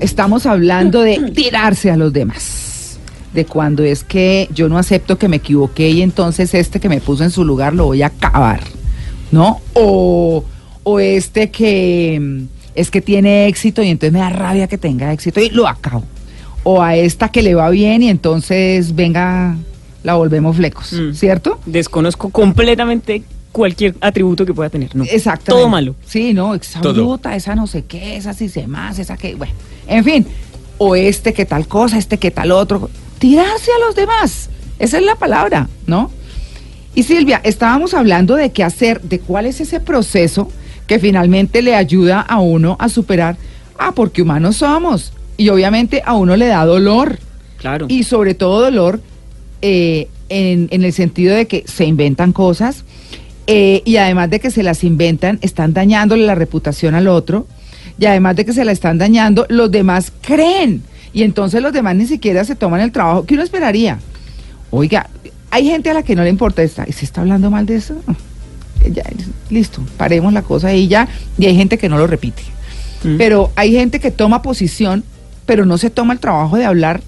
[0.00, 2.98] Estamos hablando de tirarse a los demás.
[3.32, 7.00] De cuando es que yo no acepto que me equivoqué y entonces este que me
[7.00, 8.60] puso en su lugar lo voy a acabar.
[9.32, 9.60] ¿No?
[9.74, 10.44] O,
[10.84, 12.44] o este que mm,
[12.76, 16.04] es que tiene éxito y entonces me da rabia que tenga éxito y lo acabo.
[16.62, 19.56] O a esta que le va bien y entonces venga,
[20.02, 20.92] la volvemos flecos.
[20.92, 21.12] Mm.
[21.14, 21.58] ¿Cierto?
[21.66, 24.94] Desconozco completamente cualquier atributo que pueda tener.
[24.96, 25.04] No.
[25.04, 25.52] Exactamente.
[25.62, 25.94] Todo malo.
[26.04, 26.94] Sí, no, esa Todo.
[26.94, 29.52] bruta, esa no sé qué, esa sí se más, esa que, bueno,
[29.86, 30.26] en fin,
[30.76, 32.90] o este que tal cosa, este que tal otro,
[33.20, 36.10] tirarse a los demás, esa es la palabra, ¿no?
[36.96, 40.48] Y Silvia, estábamos hablando de qué hacer, de cuál es ese proceso
[40.88, 43.36] que finalmente le ayuda a uno a superar,
[43.78, 47.20] ah, porque humanos somos, y obviamente a uno le da dolor,
[47.58, 47.86] Claro.
[47.88, 49.00] y sobre todo dolor
[49.62, 52.84] eh, en, en el sentido de que se inventan cosas
[53.46, 57.46] eh, y además de que se las inventan, están dañándole la reputación al otro
[57.98, 61.94] y además de que se la están dañando, los demás creen Y entonces los demás
[61.94, 63.24] ni siquiera se toman el trabajo.
[63.24, 63.98] ¿Qué uno esperaría?
[64.70, 65.08] Oiga,
[65.50, 66.84] hay gente a la que no le importa esta.
[66.88, 67.94] ¿Y se está hablando mal de eso?
[68.90, 69.04] Ya,
[69.48, 71.08] listo, paremos la cosa ahí ya.
[71.38, 72.42] Y hay gente que no lo repite.
[73.04, 73.16] Mm.
[73.16, 75.04] Pero hay gente que toma posición,
[75.46, 77.00] pero no se toma el trabajo de hablar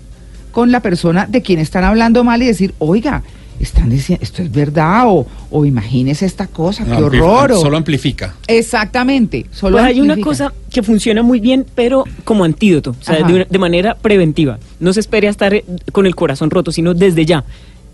[0.53, 3.25] con la persona de quien están hablando mal y decir, oiga,
[3.61, 7.53] están diciendo, esto es verdad, o, o imagínese esta cosa, qué horror.
[7.53, 8.35] o- Solo amplifica.
[8.47, 9.47] Exactamente.
[9.51, 13.35] Solo Pues hay una cosa que funciona muy bien, pero como antídoto, o sea, de,
[13.35, 14.59] una- de manera preventiva.
[14.81, 17.45] No se espere a estar eh, con el corazón roto, sino desde ya.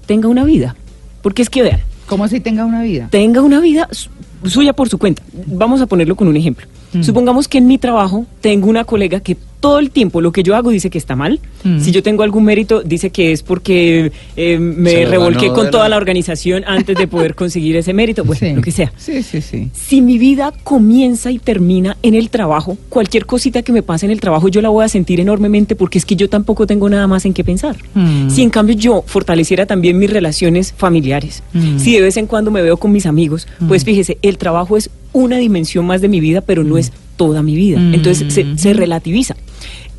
[0.06, 0.74] Tenga una vida.
[1.22, 3.08] Porque es que vean, ¿Cómo así tenga una vida?
[3.10, 4.10] tenga una vida su-
[4.44, 5.22] suya por su cuenta.
[5.46, 6.66] Vamos a ponerlo con un ejemplo.
[6.92, 7.02] Mm.
[7.02, 10.54] Supongamos que en mi trabajo tengo una colega que todo el tiempo lo que yo
[10.56, 11.40] hago dice que está mal.
[11.64, 11.78] Mm.
[11.80, 15.92] Si yo tengo algún mérito, dice que es porque eh, me revolqué con toda la-
[15.92, 18.24] la organización antes de poder conseguir ese mérito.
[18.24, 18.52] Bueno, Sí.
[18.54, 18.92] lo que sea.
[18.96, 19.70] Sí, sí, sí.
[19.72, 24.12] Si mi vida comienza y termina en el trabajo, cualquier cosita que me pase en
[24.12, 27.06] el trabajo yo la voy a sentir enormemente porque es que yo tampoco tengo nada
[27.06, 27.76] más en qué pensar.
[27.94, 28.30] Mm.
[28.30, 31.78] Si en cambio yo fortaleciera también mis relaciones familiares, Mm.
[31.78, 34.90] si de vez en cuando me veo con mis amigos, pues fíjese, el trabajo es
[35.12, 37.78] una dimensión más de mi vida, pero no es toda mi vida.
[37.78, 37.94] Mm.
[37.94, 39.36] Entonces se, se relativiza.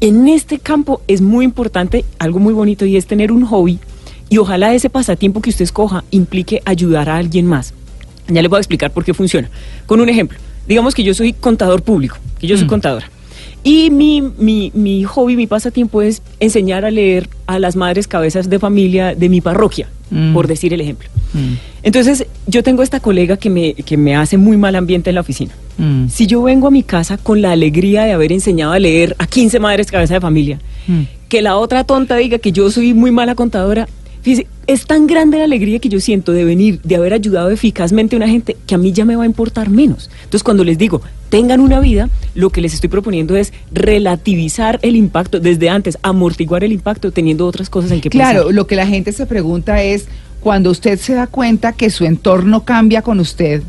[0.02, 3.80] En este campo es muy importante algo muy bonito y es tener un hobby
[4.30, 7.74] y ojalá ese pasatiempo que usted escoja implique ayudar a alguien más.
[8.28, 9.50] Ya le voy a explicar por qué funciona.
[9.86, 12.70] Con un ejemplo, digamos que yo soy contador público, que yo soy Mm.
[12.70, 13.10] contadora.
[13.64, 18.50] Y mi, mi, mi hobby, mi pasatiempo es enseñar a leer a las madres cabezas
[18.50, 20.34] de familia de mi parroquia, Mm.
[20.34, 21.10] por decir el ejemplo.
[21.34, 21.54] Mm.
[21.82, 25.22] Entonces, yo tengo esta colega que me, que me hace muy mal ambiente en la
[25.22, 25.54] oficina.
[25.78, 26.08] Mm.
[26.08, 29.26] Si yo vengo a mi casa con la alegría de haber enseñado a leer a
[29.26, 30.60] 15 madres cabeza de familia,
[31.30, 33.88] que la otra tonta diga que yo soy muy mala contadora,
[34.24, 38.16] fíjese, es tan grande la alegría que yo siento de venir, de haber ayudado eficazmente
[38.16, 40.10] a una gente que a mí ya me va a importar menos.
[40.24, 44.96] Entonces, cuando les digo, tengan una vida, lo que les estoy proponiendo es relativizar el
[44.96, 48.56] impacto desde antes, amortiguar el impacto teniendo otras cosas en que Claro, pensar.
[48.56, 50.06] lo que la gente se pregunta es,
[50.40, 53.62] cuando usted se da cuenta que su entorno cambia con usted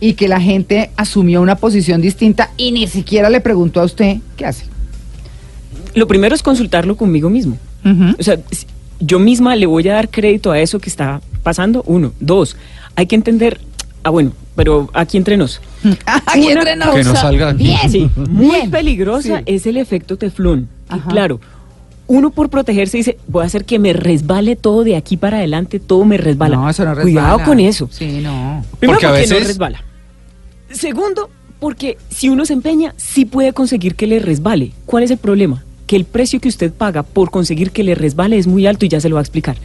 [0.00, 4.18] y que la gente asumió una posición distinta y ni siquiera le preguntó a usted,
[4.36, 4.64] ¿qué hace?
[5.94, 7.56] Lo primero es consultarlo conmigo mismo.
[8.18, 8.38] O sea,
[9.00, 11.82] yo misma le voy a dar crédito a eso que está pasando.
[11.86, 12.12] Uno.
[12.20, 12.56] Dos,
[12.96, 13.60] hay que entender.
[14.02, 15.60] Ah, bueno, pero aquí entre nos.
[16.06, 16.94] Aquí Una entre nos.
[16.94, 17.64] Que no salga aquí.
[17.64, 17.90] Bien.
[17.90, 18.70] Sí, muy Bien.
[18.70, 19.44] peligrosa Sí.
[19.46, 20.68] es el efecto teflón.
[20.94, 21.40] Y claro,
[22.06, 25.78] uno por protegerse dice, voy a hacer que me resbale todo de aquí para adelante,
[25.80, 26.56] todo me resbala.
[26.56, 27.02] No, eso no resbala.
[27.02, 27.88] Cuidado con eso.
[27.90, 28.64] Sí, no.
[28.78, 29.84] Primero Porque a porque no veces- resbala.
[30.70, 34.72] Segundo, porque si uno se empeña, sí puede conseguir que le resbale.
[34.86, 35.62] ¿Cuál es el problema?
[35.90, 38.88] Que el precio que usted paga por conseguir que le resbale es muy alto y
[38.88, 39.56] ya se lo va a explicar.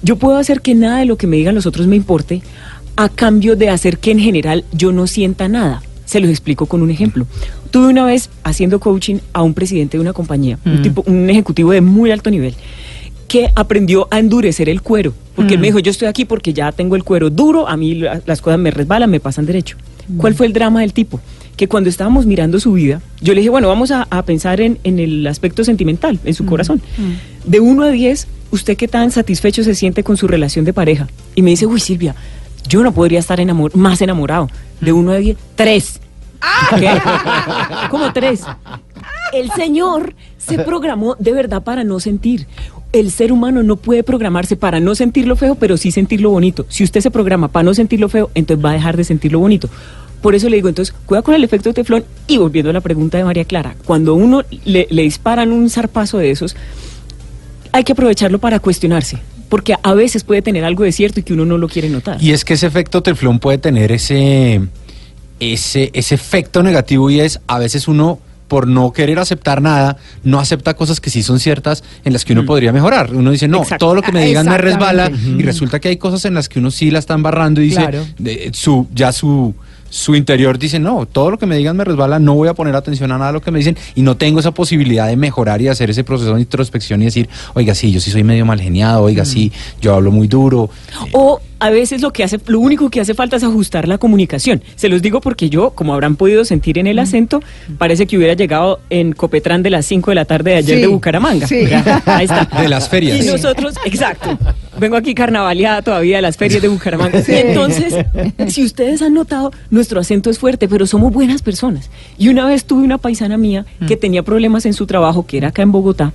[0.00, 2.40] Yo puedo hacer que nada de lo que me digan los otros me importe
[2.94, 5.82] a cambio de hacer que en general yo no sienta nada.
[6.04, 7.26] Se los explico con un ejemplo.
[7.72, 10.82] Tuve una vez haciendo coaching a un presidente de una compañía, un, Mm.
[10.82, 12.54] tipo, un ejecutivo de muy alto nivel,
[13.26, 15.14] que aprendió a endurecer el cuero.
[15.34, 15.62] Porque él Mm.
[15.62, 18.40] me dijo, yo estoy aquí porque ya tengo el cuero duro, a mí la- las
[18.40, 19.76] cosas me resbalan, me pasan derecho.
[20.16, 21.18] ¿Cuál fue el drama del tipo?
[21.56, 24.78] Que cuando estábamos mirando su vida, yo le dije, bueno, vamos a, a pensar en,
[24.84, 26.82] en el aspecto sentimental, en su corazón.
[27.46, 31.08] De 1 a 10, ¿usted qué tan satisfecho se siente con su relación de pareja?
[31.34, 32.14] Y me dice, uy, Silvia,
[32.68, 34.50] yo no podría estar enamor más enamorado.
[34.80, 36.00] De 1 a 10, 3.
[36.78, 36.90] ¿Qué?
[37.90, 38.42] ¿Cómo 3?
[39.32, 42.46] El Señor se programó de verdad para no sentir.
[42.92, 46.30] El ser humano no puede programarse para no sentir lo feo, pero sí sentir lo
[46.30, 46.66] bonito.
[46.68, 49.32] Si usted se programa para no sentir lo feo, entonces va a dejar de sentir
[49.32, 49.68] lo bonito.
[50.22, 52.04] Por eso le digo, entonces, cuida con el efecto teflón.
[52.26, 56.18] Y volviendo a la pregunta de María Clara, cuando uno le, le disparan un zarpazo
[56.18, 56.56] de esos,
[57.72, 59.18] hay que aprovecharlo para cuestionarse.
[59.48, 62.20] Porque a veces puede tener algo de cierto y que uno no lo quiere notar.
[62.20, 64.60] Y es que ese efecto teflón puede tener ese,
[65.38, 70.38] ese, ese efecto negativo y es a veces uno por no querer aceptar nada, no
[70.38, 73.12] acepta cosas que sí son ciertas en las que uno podría mejorar.
[73.12, 73.86] Uno dice, no, Exacto.
[73.86, 76.60] todo lo que me digan me resbala y resulta que hay cosas en las que
[76.60, 78.06] uno sí la está embarrando y dice, Claro.
[78.18, 79.52] de- su, ya su,
[79.90, 82.74] su interior dice, no, todo lo que me digan me resbala, no voy a poner
[82.76, 85.60] atención a nada de lo que me dicen y no tengo esa posibilidad de mejorar
[85.62, 88.60] y hacer ese proceso de introspección y decir, oiga, sí, yo sí soy medio mal
[88.60, 90.70] geniado, oiga, sí, yo hablo muy duro.
[91.12, 94.62] O a veces lo que hace, lo único que hace falta es ajustar la comunicación.
[94.74, 97.42] Se los digo porque yo, como habrán podido sentir en el acento,
[97.78, 100.80] parece que hubiera llegado en Copetrán de las 5 de la tarde de ayer Sí,
[100.82, 101.46] de Bucaramanga.
[101.46, 101.66] sí.
[101.66, 102.44] Ya, Ahí está.
[102.60, 103.18] De las ferias.
[103.18, 103.28] Y Sí.
[103.30, 104.38] nosotros, exacto.
[104.78, 107.22] Vengo aquí carnavaleada todavía de las ferias de Bucaramanga.
[107.22, 107.32] Sí.
[107.32, 107.94] Y entonces,
[108.48, 111.90] si ustedes han notado, nuestro acento es fuerte, pero somos buenas personas.
[112.18, 115.48] Y una vez tuve una paisana mía que tenía problemas en su trabajo, que era
[115.48, 116.12] acá en Bogotá,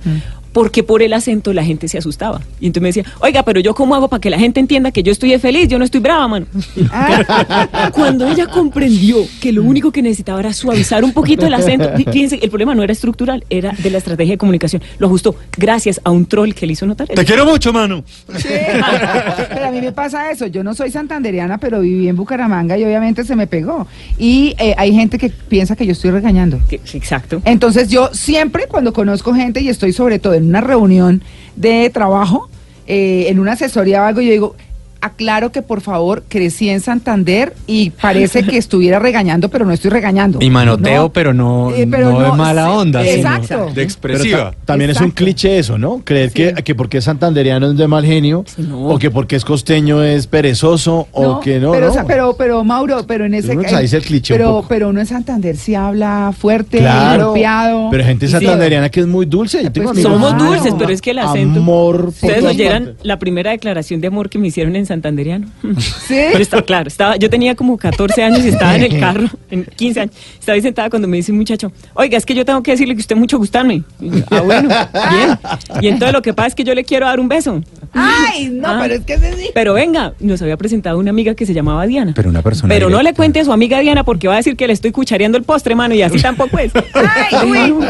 [0.52, 2.40] porque por el acento la gente se asustaba.
[2.60, 5.02] Y entonces me decía, oiga, pero yo cómo hago para que la gente entienda que
[5.02, 6.46] yo estoy feliz, yo no estoy brava, mano.
[7.92, 12.04] Cuando ella comprendió que lo único que necesitaba era suavizar un poquito el acento, fí-
[12.12, 14.82] fíjense, el problema no era estructural, era de la estrategia de comunicación.
[14.98, 17.08] Lo ajustó gracias a un troll que le hizo notar.
[17.08, 18.04] Te quiero mucho, mano.
[18.36, 18.48] Sí,
[19.48, 20.46] pero a mí me pasa eso.
[20.46, 23.86] Yo no soy santanderiana, pero viví en Bucaramanga y obviamente se me pegó.
[24.18, 26.58] Y eh, hay gente que piensa que yo estoy regañando.
[26.70, 27.40] Exacto.
[27.44, 31.22] Entonces yo siempre cuando conozco gente y estoy sobre todo en una reunión
[31.56, 32.48] de trabajo,
[32.86, 34.56] eh, en una asesoría o algo, yo digo,
[35.02, 39.90] aclaro que por favor crecí en Santander y parece que estuviera regañando, pero no estoy
[39.90, 40.38] regañando.
[40.40, 41.12] Y manoteo, No.
[41.12, 43.70] pero no, Eh, pero no de mala sí, onda, sino exacto.
[43.74, 44.52] de expresiva.
[44.52, 46.00] ta- también es un cliché eso, ¿no?
[46.04, 46.34] Creer Sí.
[46.34, 48.86] que, que porque es santanderiano es de mal genio, Sí, no.
[48.88, 51.90] o que porque es costeño es perezoso, o que no, pero, no.
[51.90, 54.38] o sea, pero, pero Mauro, pero en ese Uno ca- ahí es el cliché un
[54.38, 54.68] pero, poco.
[54.68, 57.88] pero uno en Santander sí habla fuerte, Claro, golpeado.
[57.90, 58.32] pero gente sí.
[58.32, 59.62] santanderiana que es muy dulce.
[59.64, 60.52] Yo tengo Pues Somos Claro.
[60.52, 61.58] dulces, pero es que el acento.
[61.60, 65.46] Amor Ustedes oyeran la primera declaración de amor que me hicieron en Santanderiano.
[66.02, 66.20] Sí.
[66.32, 69.64] Pero está claro, estaba, yo tenía como 14 años y estaba en el carro, en
[69.64, 70.14] 15 años.
[70.38, 72.94] Estaba ahí sentada cuando me dice un muchacho, oiga, es que yo tengo que decirle
[72.94, 73.82] que usted mucho gustarme.
[74.00, 74.68] Y yo, ah, bueno,
[75.10, 75.38] bien.
[75.80, 77.62] Y entonces lo que pasa es que yo le quiero dar un beso.
[77.94, 78.78] Ay, no, Ah.
[78.82, 79.50] pero es que es así.
[79.54, 82.12] Pero venga, nos había presentado una amiga que se llamaba Diana.
[82.14, 84.56] Pero una persona Pero no le cuente a su amiga Diana porque va a decir
[84.56, 86.72] que le estoy cuchareando el postre, mano, y así tampoco es.
[86.94, 87.86] Ay, uy, no.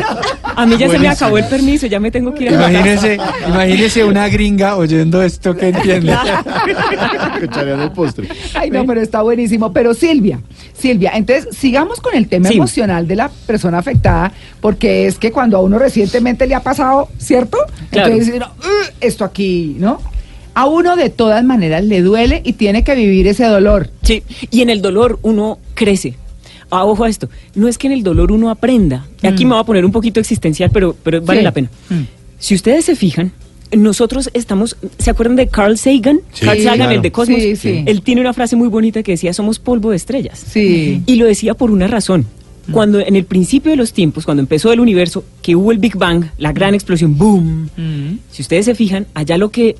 [0.54, 2.58] A mí ya se me acabó el permiso, ya me tengo que ir a la
[2.60, 2.72] casa.
[2.72, 6.14] Imagínese, imagínese una gringa oyendo esto que entiende.
[7.40, 8.28] Cuchareando el postre.
[8.54, 9.72] Ay, no, pero está buenísimo.
[9.72, 10.40] Pero Silvia,
[10.74, 12.56] Silvia, entonces sigamos con el tema Sí.
[12.56, 17.08] emocional de la persona afectada, porque es que cuando a uno recientemente le ha pasado,
[17.18, 17.58] ¿cierto?
[17.90, 18.12] Claro.
[18.12, 19.91] Entonces, uno, "Ugh, esto aquí, ¿no?
[20.54, 23.90] A uno de todas maneras le duele y tiene que vivir ese dolor.
[24.02, 26.14] Sí, y en el dolor uno crece.
[26.70, 29.06] Ah, ojo a esto, no es que en el dolor uno aprenda.
[29.22, 29.48] Aquí Mm.
[29.48, 31.44] me voy a poner un poquito existencial, pero, pero vale Sí.
[31.44, 31.70] la pena.
[31.90, 32.00] Mm.
[32.38, 33.32] Si ustedes se fijan,
[33.72, 36.20] nosotros estamos, ¿se acuerdan de Carl Sagan?
[36.32, 36.92] Sí, Carl Sagan, claro.
[36.92, 37.40] el de Cosmos.
[37.40, 37.82] Sí, sí.
[37.86, 40.42] Él tiene una frase muy bonita que decía, somos polvo de estrellas.
[40.50, 41.02] Sí.
[41.06, 42.26] Y lo decía por una razón.
[42.70, 45.96] Cuando en el principio de los tiempos, cuando empezó el universo, que hubo el Big
[45.96, 47.68] Bang, la gran explosión, boom.
[47.76, 49.76] Mm, Si ustedes se fijan, allá lo que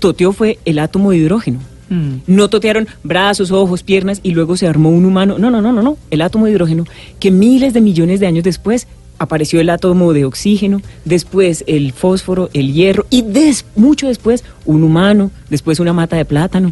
[0.00, 1.60] toteó fue el átomo de hidrógeno.
[1.88, 2.14] mm.
[2.26, 5.38] No totearon brazos, ojos, piernas y luego se armó un humano.
[5.38, 5.96] No, no, no, no, no.
[6.10, 6.84] El átomo de hidrógeno,
[7.20, 8.86] que miles de millones de años después
[9.18, 14.82] apareció el átomo de oxígeno, después el fósforo, el hierro y des- mucho después un
[14.82, 16.70] humano, después una mata de plátano.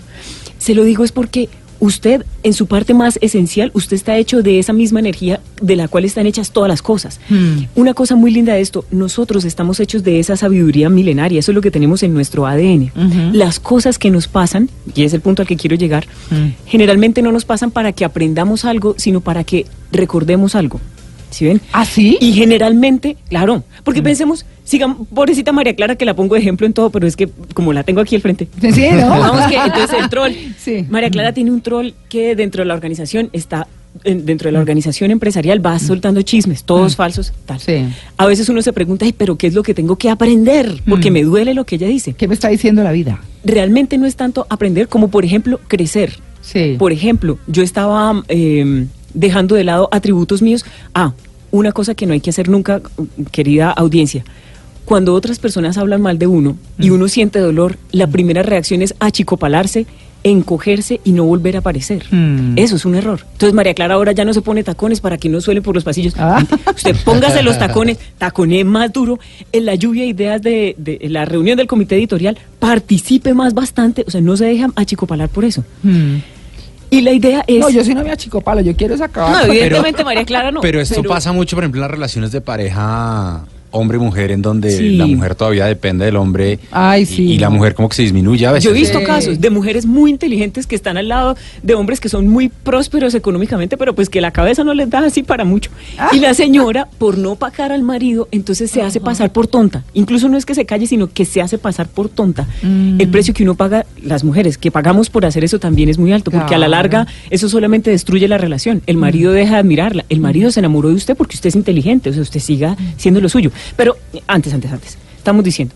[0.59, 1.49] Se lo digo es porque
[1.85, 5.87] usted, en su parte más esencial, usted está hecho de esa misma energía de la
[5.89, 7.21] cual están hechas todas las cosas.
[7.29, 7.65] Hmm.
[7.75, 11.55] Una cosa muy linda de esto, nosotros estamos hechos de esa sabiduría milenaria, eso es
[11.55, 12.91] lo que tenemos en nuestro ADN.
[13.33, 16.55] Las cosas que nos pasan, y es el punto al que quiero llegar, Mm.
[16.67, 20.81] generalmente no nos pasan para que aprendamos algo, sino para que recordemos algo.
[21.31, 21.61] ¿Sí ven?
[21.73, 22.17] ¿Ah, sí?
[22.21, 26.73] Y generalmente, claro, porque pensemos, sigan, pobrecita María Clara, que la pongo de ejemplo en
[26.73, 28.49] todo, pero es que como la tengo aquí al frente.
[28.61, 29.09] Sí, ¿no?
[29.11, 30.33] Vamos que entonces el troll.
[30.59, 30.87] Sí.
[30.89, 33.67] María Clara tiene un troll que dentro de la organización está
[34.03, 37.61] en- dentro de la organización empresarial va soltando chismes, todos falsos, tal.
[37.61, 37.85] Sí.
[38.17, 40.81] A veces uno se pregunta, "Ay, pero ¿qué es lo que tengo que aprender?
[40.89, 41.15] Porque Mm.
[41.15, 42.15] me duele lo que ella dice.
[42.15, 43.21] ¿Qué me está diciendo la vida?
[43.45, 46.19] Realmente no es tanto aprender como, por ejemplo, crecer.
[46.41, 46.75] Sí.
[46.79, 50.65] Por ejemplo, yo estaba eh, dejando de lado atributos míos.
[50.93, 51.13] Ah,
[51.53, 52.83] una cosa que no hay que hacer nunca,
[53.31, 54.25] querida audiencia.
[54.85, 58.95] Cuando otras personas hablan mal de uno y uno siente dolor, la primera reacción es
[58.99, 59.87] achicopalarse,
[60.25, 62.05] encogerse y no volver a aparecer.
[62.11, 62.59] Mm.
[62.59, 63.21] Eso es un error.
[63.33, 65.85] Entonces María Clara ahora ya no se pone tacones para que no suele por los
[65.85, 66.15] pasillos.
[66.19, 66.45] Ah.
[66.75, 69.19] Usted póngase los tacones, taconé más duro.
[69.53, 74.05] En la lluvia de ideas de, de la reunión del comité editorial, participe más bastante.
[74.07, 75.65] O sea, no se deja achicopalar por eso.
[75.83, 76.17] Mm.
[76.91, 77.59] Y la idea es...
[77.59, 79.47] No, yo sí no me achicopalo, yo quiero es acabar.
[79.47, 80.61] No, evidentemente María Clara no.
[80.61, 83.45] Pero esto pasa mucho, por ejemplo, en las relaciones de pareja
[83.75, 84.97] hombre y mujer, en donde Sí.
[84.97, 88.03] la mujer todavía depende del hombre Ay, y- sí, y, la mujer como que se
[88.03, 88.65] disminuye a veces.
[88.65, 89.05] Yo he visto Sí.
[89.05, 93.15] casos de mujeres muy inteligentes que están al lado de hombres que son muy prósperos
[93.15, 95.71] económicamente, pero pues que la cabeza no les da así para mucho.
[95.99, 96.11] Ah.
[96.13, 99.83] Y la señora, por no pagar al marido, entonces se hace pasar por tonta.
[99.93, 102.47] Incluso no es que se calle, sino que se hace pasar por tonta.
[102.63, 103.01] Mm.
[103.01, 106.13] El precio que uno paga, las mujeres, que pagamos por hacer eso también es muy
[106.13, 108.83] alto, porque a la larga eso solamente destruye la relación.
[108.87, 109.35] El marido Mm.
[109.35, 110.05] deja de admirarla.
[110.09, 113.21] El marido se enamoró de usted porque usted es inteligente, o sea, usted siga siendo
[113.21, 113.51] lo suyo.
[113.77, 115.75] Pero eh, antes, antes, antes, estamos diciendo,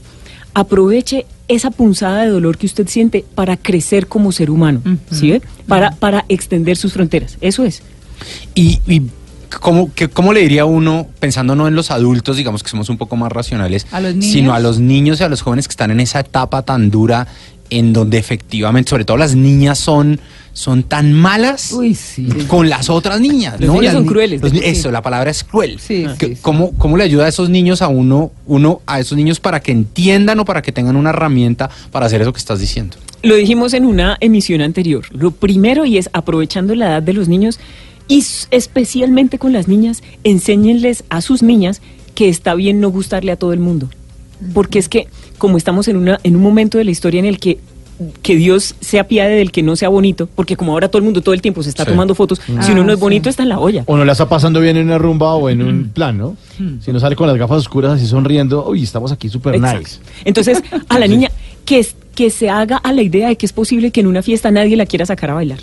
[0.55, 4.83] aproveche esa punzada de dolor que usted siente para crecer como ser humano.
[5.11, 5.43] ¿sí ve?
[5.67, 7.39] Para, para extender sus fronteras.
[7.41, 7.83] Eso es.
[8.55, 9.03] Y, y
[9.61, 12.99] ¿cómo, que- ¿cómo le diría uno, pensando no en los adultos, digamos que somos un
[12.99, 13.87] poco más racionales,
[14.23, 17.29] sino a los niños y a los jóvenes que están en esa etapa tan dura
[17.71, 20.21] en donde efectivamente, sobre todo las niñas son,
[20.53, 22.27] son tan malas Uy, sí.
[22.47, 23.61] con las otras niñas.
[23.61, 23.73] Los ¿no?
[23.75, 24.61] niños Las son crueles, los sí.
[24.63, 25.79] Eso, la palabra es cruel.
[25.79, 26.37] Sí, Que-.
[26.41, 29.73] ¿Cómo, cómo le ayuda a esos niños a uno, uno, a esos niños para que
[29.73, 32.97] entiendan o para que tengan una herramienta para hacer eso que estás diciendo?
[33.23, 35.05] Lo dijimos en una emisión anterior.
[35.11, 37.59] Lo primero y es aprovechando la edad de los niños
[38.07, 41.83] y especialmente con las niñas, enséñenles a sus niñas
[42.15, 43.91] que está bien no gustarle a todo el mundo.
[44.55, 45.07] Porque es que
[45.39, 47.59] como estamos en una en un momento de la historia en el que
[48.23, 51.21] que Dios se apiade del que no sea bonito, porque como ahora todo el mundo
[51.21, 51.91] todo el tiempo se está Sí.
[51.91, 53.01] tomando fotos, si uno Ah, no es sí.
[53.01, 53.83] bonito está en la olla.
[53.87, 56.37] O no la está pasando bien en una rumba o en un plan, ¿no?
[56.81, 59.99] Si no sale con las gafas oscuras así sonriendo, uy, estamos aquí súper nice.
[60.25, 61.29] Entonces, a la niña,
[61.65, 64.23] que, es- que se haga a la idea de que es posible que en una
[64.23, 65.59] fiesta nadie la quiera sacar a bailar.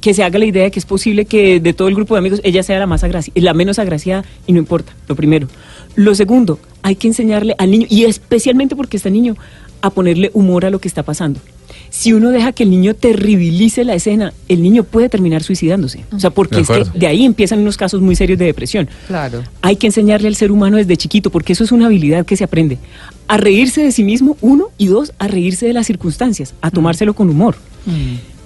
[0.00, 2.18] Que se haga la idea de que es posible que de todo el grupo de
[2.18, 5.48] amigos ella sea la más agraci- la menos agraciada y no importa, lo primero.
[5.96, 9.36] Lo segundo, hay que enseñarle al niño, y especialmente porque está niño,
[9.82, 11.40] a ponerle humor a lo que está pasando.
[11.88, 16.04] Si uno deja que el niño terribilice la escena, el niño puede terminar suicidándose.
[16.12, 18.88] O sea, porque De es que de ahí empiezan unos casos muy serios de depresión.
[19.08, 19.42] Claro.
[19.62, 22.44] Hay que enseñarle al ser humano desde chiquito, porque eso es una habilidad que se
[22.44, 22.78] aprende.
[23.26, 27.14] A reírse de sí mismo, uno, y dos, a reírse de las circunstancias, a tomárselo
[27.14, 27.56] con humor.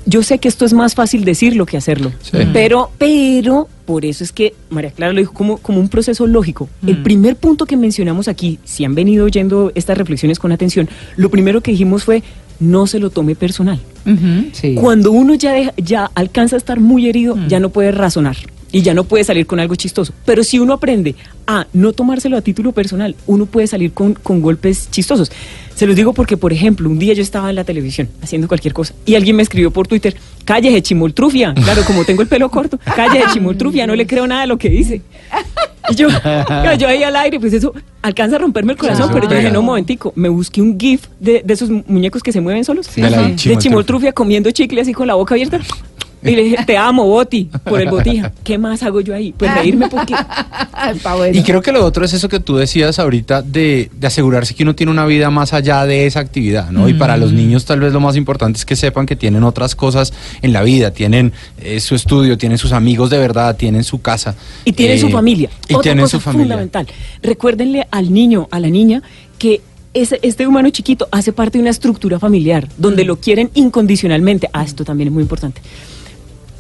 [0.07, 2.39] Yo sé que esto es más fácil decirlo que hacerlo, Sí.
[2.53, 6.69] pero, pero, por eso es que María Clara lo dijo como, como un proceso lógico.
[6.87, 11.31] El primer punto que mencionamos aquí, si han venido oyendo estas reflexiones con atención, lo
[11.31, 12.23] primero que dijimos fue,
[12.61, 13.81] no se lo tome personal.
[14.53, 14.75] Sí.
[14.75, 18.37] Cuando uno ya, deja- ya alcanza a estar muy herido, ya no puede razonar
[18.73, 20.13] y ya no puede salir con algo chistoso.
[20.27, 21.15] Pero si uno aprende
[21.47, 25.31] a no tomárselo a título personal, uno puede salir con, con golpes chistosos.
[25.75, 28.73] Se los digo porque, por ejemplo, un día yo estaba en la televisión haciendo cualquier
[28.75, 31.53] cosa y alguien me escribió por Twitter, cállese chimoltrufia.
[31.55, 34.69] Claro, como tengo el pelo corto, cállese chimoltrufia, no le creo nada de lo que
[34.69, 35.03] dice.
[35.91, 36.09] Y yo,
[36.79, 39.21] yo ahí al aire, pues eso alcanza a romperme el corazón, Claro.
[39.21, 42.33] pero yo dije, no, un momentico, me busqué un GIF de, de esos muñecos que
[42.33, 45.61] se mueven solos, De la de chimoltrufia comiendo chicle así con la boca abierta.
[46.25, 48.33] Y le dije, te amo, Boti, por el botija.
[48.43, 49.33] ¿Qué más hago yo ahí?
[49.37, 50.15] Pues reírme porque...
[51.33, 54.63] Y creo que lo otro es eso que tú decías ahorita de, de asegurarse que
[54.63, 56.89] uno tiene una vida más allá de esa actividad, ¿no?
[56.89, 57.37] Y para los Mm.
[57.37, 60.63] niños tal vez lo más importante es que sepan que tienen otras cosas en la
[60.63, 64.35] vida, tienen eh, su estudio, tienen sus amigos de verdad, tienen su casa.
[64.65, 65.49] Y tienen Eh, su familia.
[65.69, 66.45] Y Otra tienen cosa su familia.
[66.45, 66.87] fundamental.
[67.23, 69.03] Recuérdenle al niño, a la niña,
[69.39, 69.61] que
[69.95, 74.49] ese, este humano chiquito hace parte de una estructura familiar, donde lo quieren incondicionalmente.
[74.53, 75.61] Ah, esto también es muy importante.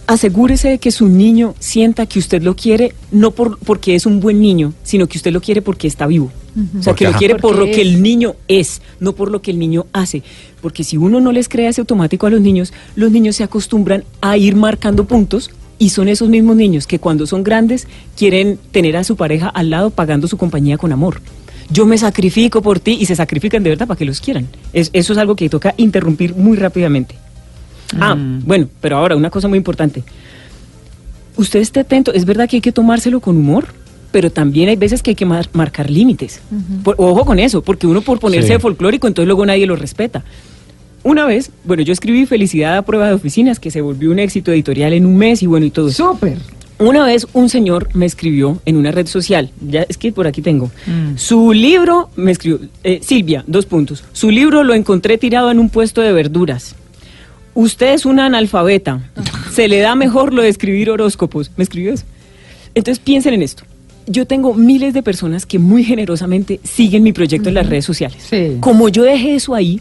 [0.06, 4.20] Asegúrese de que su niño sienta que usted lo quiere, no por, porque es un
[4.20, 6.30] buen niño, sino que usted lo quiere porque está vivo.
[6.78, 9.30] O sea, Porque, que lo quiere por lo Porque que el niño es, no por
[9.30, 10.22] lo que el niño hace.
[10.60, 14.04] Porque si uno no les crea ese automático a los niños, los niños se acostumbran
[14.20, 18.96] a ir marcando puntos y son esos mismos niños que cuando son grandes quieren tener
[18.96, 21.20] a su pareja al lado pagando su compañía con amor.
[21.70, 24.46] Yo me sacrifico por ti y se sacrifican de verdad para que los quieran.
[24.74, 27.16] Es- eso es algo que toca interrumpir muy rápidamente.
[27.98, 30.02] Ah, bueno, pero ahora una cosa muy importante.
[31.36, 33.66] Usted esté atento, es verdad que hay que tomárselo con humor,
[34.12, 36.40] pero también hay veces que hay que mar- marcar límites.
[36.84, 38.52] Por- ojo con eso, porque uno por ponerse Sí.
[38.54, 40.22] de folclórico, entonces luego nadie lo respeta.
[41.02, 44.52] Una vez, bueno, yo escribí Felicidad a prueba de oficinas, que se volvió un éxito
[44.52, 46.12] editorial en un mes y bueno, y todo eso.
[46.12, 46.38] Súper.
[46.78, 50.40] Una vez un señor me escribió en una red social, ya es que por aquí
[50.42, 51.16] tengo, Mm.
[51.16, 55.68] su libro, me escribió, eh, Silvia, dos puntos, su libro lo encontré tirado en un
[55.68, 56.74] puesto de verduras.
[57.54, 59.00] Usted es una analfabeta,
[59.52, 62.04] se le da mejor lo de escribir horóscopos, me escribió eso.
[62.74, 63.62] Entonces piensen en esto.
[64.06, 68.18] Yo tengo miles de personas que muy generosamente siguen mi proyecto en las redes sociales.
[68.28, 68.56] Sí.
[68.60, 69.80] Como yo dejé eso ahí,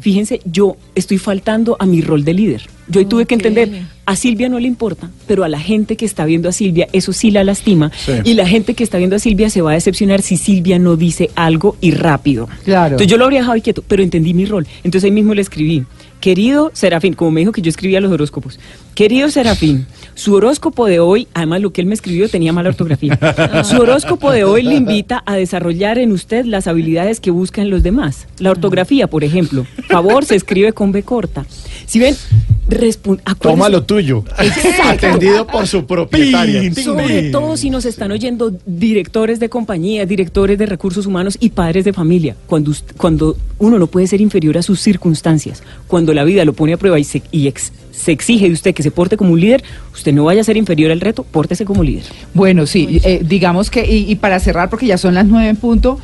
[0.00, 2.62] fíjense, yo estoy faltando a mi rol de líder.
[2.86, 6.04] Yo hoy tuve que entender, a Silvia no le importa, pero a la gente que
[6.04, 7.92] está viendo a Silvia, eso sí la lastima.
[7.96, 8.12] Sí.
[8.24, 10.96] Y la gente que está viendo a Silvia se va a decepcionar si Silvia no
[10.96, 12.48] dice algo y rápido.
[12.64, 12.94] Claro.
[12.94, 14.66] Entonces yo lo habría dejado ahí quieto, pero entendí mi rol.
[14.82, 15.84] Entonces ahí mismo le escribí,
[16.20, 18.58] querido Serafín, como me dijo que yo escribía los horóscopos,
[18.94, 23.18] querido Serafín, su horóscopo de hoy, además lo que él me escribió tenía mala ortografía,
[23.64, 27.82] su horóscopo de hoy le invita a desarrollar en usted las habilidades que buscan los
[27.82, 28.26] demás.
[28.38, 31.46] La ortografía, por ejemplo, favor se escribe con B corta.
[31.86, 32.14] Si ven,
[32.68, 34.24] respon- acuérdense- Toma lo tuyo.
[34.38, 35.06] Exacto.
[35.06, 36.72] Atendido por su propietaria.
[36.74, 41.84] Sobre todo si nos están oyendo directores de compañías, directores de recursos humanos y padres
[41.84, 46.44] de familia, cuando, cuando uno no puede ser inferior a sus circunstancias, cuando la vida
[46.44, 49.16] lo pone a prueba y, se, y ex- se exige de usted que se porte
[49.16, 52.04] como un líder, usted no vaya a ser inferior al reto, pórtese como líder.
[52.34, 55.56] Bueno, sí, eh, digamos que, y, y para cerrar, porque ya son las nueve en
[55.56, 55.98] punto,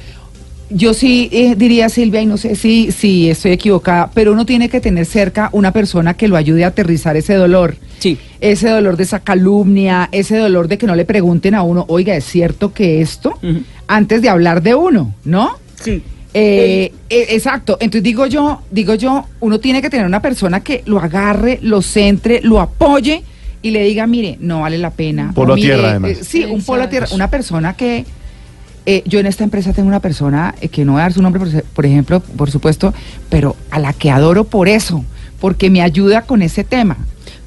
[0.69, 4.69] yo sí eh, diría, Silvia, y no sé si, si estoy equivocada, pero uno tiene
[4.69, 7.77] que tener cerca una persona que lo ayude a aterrizar ese dolor.
[8.01, 8.19] Sí.
[8.41, 12.17] Ese dolor de esa calumnia, ese dolor de que no le pregunten a uno, oiga,
[12.17, 13.39] ¿es cierto que esto?
[13.87, 15.53] Antes de hablar de uno, ¿no?
[15.81, 16.03] Sí.
[16.39, 17.79] Eh, eh, exacto.
[17.81, 21.81] Entonces digo yo, digo yo, uno tiene que tener una persona que lo agarre, lo
[21.81, 23.23] centre, lo apoye
[23.63, 25.33] y le diga, mire, no vale la pena.
[25.35, 26.11] Polo a tierra, además.
[26.11, 27.07] eh, sí, un polo a tierra.
[27.13, 28.05] Una persona que
[28.85, 31.23] eh, yo en esta empresa tengo una persona eh, que no voy a dar su
[31.23, 32.93] nombre, por, por ejemplo, por supuesto,
[33.31, 35.05] pero a la que adoro por eso,
[35.41, 36.99] porque me ayuda con ese tema.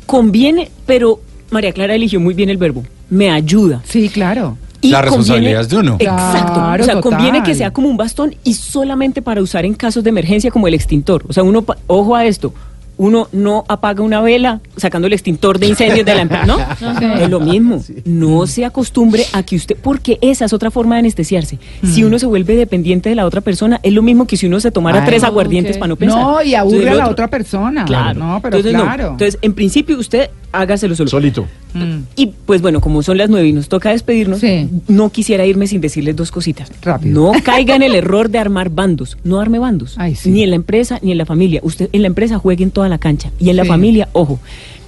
[0.08, 1.22] Conviene, pero
[1.52, 2.84] María Clara eligió muy bien el verbo.
[3.12, 3.82] Me ayuda.
[3.86, 4.58] Sí, claro.
[4.82, 5.98] Y La responsabilidad es de uno.
[6.00, 6.54] Exacto.
[6.54, 10.04] Claro, o sea, conviene que sea como un bastón y solamente para usar en casos
[10.04, 11.24] de emergencia como el extintor.
[11.28, 12.54] O sea, uno, pa- ojo a esto,
[13.00, 16.46] uno no apaga una vela sacando el extintor de incendios de la empresa.
[16.46, 16.58] ¿No?
[17.20, 17.82] Es lo mismo.
[18.06, 21.58] No se acostumbre a que usted, porque esa es otra forma de anestesiarse.
[21.84, 24.60] Si uno se vuelve dependiente de la otra persona, es lo mismo que si uno
[24.60, 26.22] se tomara Ay, tres aguardientes para no pensar.
[26.22, 27.86] No, y aburre a la otra persona.
[27.86, 28.20] Claro.
[28.20, 28.84] No, pero Entonces, no.
[28.84, 29.04] claro.
[29.12, 31.10] Entonces, en principio, usted hágaselo solo.
[31.10, 31.46] Solito.
[31.74, 32.00] Mm.
[32.16, 34.68] Y pues bueno, como son las nueve y nos toca despedirnos, Sí.
[34.88, 36.72] no quisiera irme sin decirles dos cositas.
[36.82, 37.32] Rápido.
[37.34, 39.18] No caiga en el error de armar bandos.
[39.24, 39.94] No arme bandos.
[39.98, 40.32] Ay, sí.
[40.32, 41.60] Ni en la empresa ni en la familia.
[41.64, 43.32] Usted en la empresa juegue en toda la cancha.
[43.40, 43.70] Y en la Sí.
[43.70, 44.40] familia, ojo.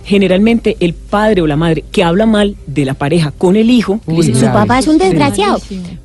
[0.04, 4.00] Generalmente el padre o la madre que habla mal de la pareja con el hijo,
[4.08, 5.06] Uy, dice, su papá es un Sí.
[5.06, 5.60] desgraciado.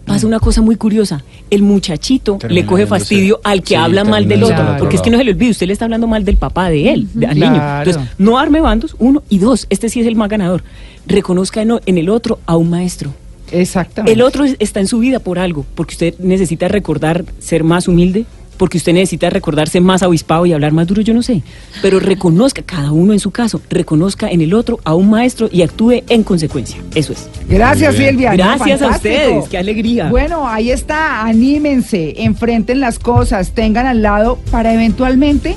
[0.05, 1.25] Pasa una cosa muy curiosa.
[1.51, 4.77] El muchachito Termina le coge fastidio al que Sí, habla mal del otro.
[4.79, 6.91] Porque es que no se le olvide, usted le está hablando mal del papá de
[6.93, 7.79] él, de- al niño.
[7.79, 9.23] Entonces, no arme bandos, uno.
[9.31, 10.63] Y dos, este sí es el más ganador.
[11.07, 13.15] Reconozca en, en el otro a un maestro.
[13.51, 14.13] Exactamente.
[14.13, 17.89] El otro es- está en su vida por algo, porque usted necesita recordar ser más
[17.89, 18.27] humilde,
[18.57, 21.43] porque usted necesita recordarse más avispado y hablar más duro, yo no sé.
[21.83, 25.63] Pero reconozca, cada uno en su caso, reconozca en el otro a un maestro y
[25.63, 26.79] actúe en consecuencia.
[26.95, 27.29] Eso es.
[27.49, 27.95] Gracias.
[27.97, 28.31] Silvia.
[28.31, 28.37] ¿no?
[28.37, 30.09] Gracias a ustedes, qué alegría.
[30.11, 35.57] Bueno, ahí está, anímense, enfrenten las cosas, tengan al lado para eventualmente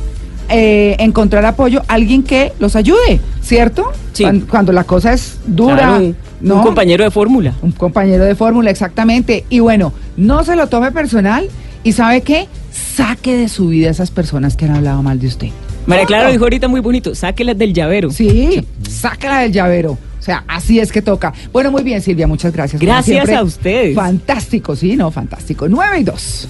[0.49, 3.91] eh, encontrar apoyo, alguien que los ayude, ¿cierto?
[4.13, 4.23] Sí.
[4.23, 6.55] Cuan- Cuando, la cosa es dura, Claro, un, ¿no?
[6.55, 7.53] un compañero de fórmula.
[7.61, 9.45] Un compañero de fórmula, exactamente.
[9.49, 11.47] Y bueno, no se lo tome personal
[11.83, 12.47] y ¿sabe qué?
[12.95, 15.49] Saque de su vida a esas personas que han hablado mal de usted.
[15.85, 18.11] María Clara dijo ahorita muy bonito, sáquelas del llavero.
[18.11, 19.91] Sí, sácala del llavero.
[20.19, 21.33] O sea, así es que toca.
[21.51, 22.81] Bueno, muy bien, Silvia, muchas gracias.
[22.81, 23.95] Gracias a ustedes.
[23.95, 25.67] Fantástico, sí, no, fantástico.
[25.67, 26.47] 9 y 2.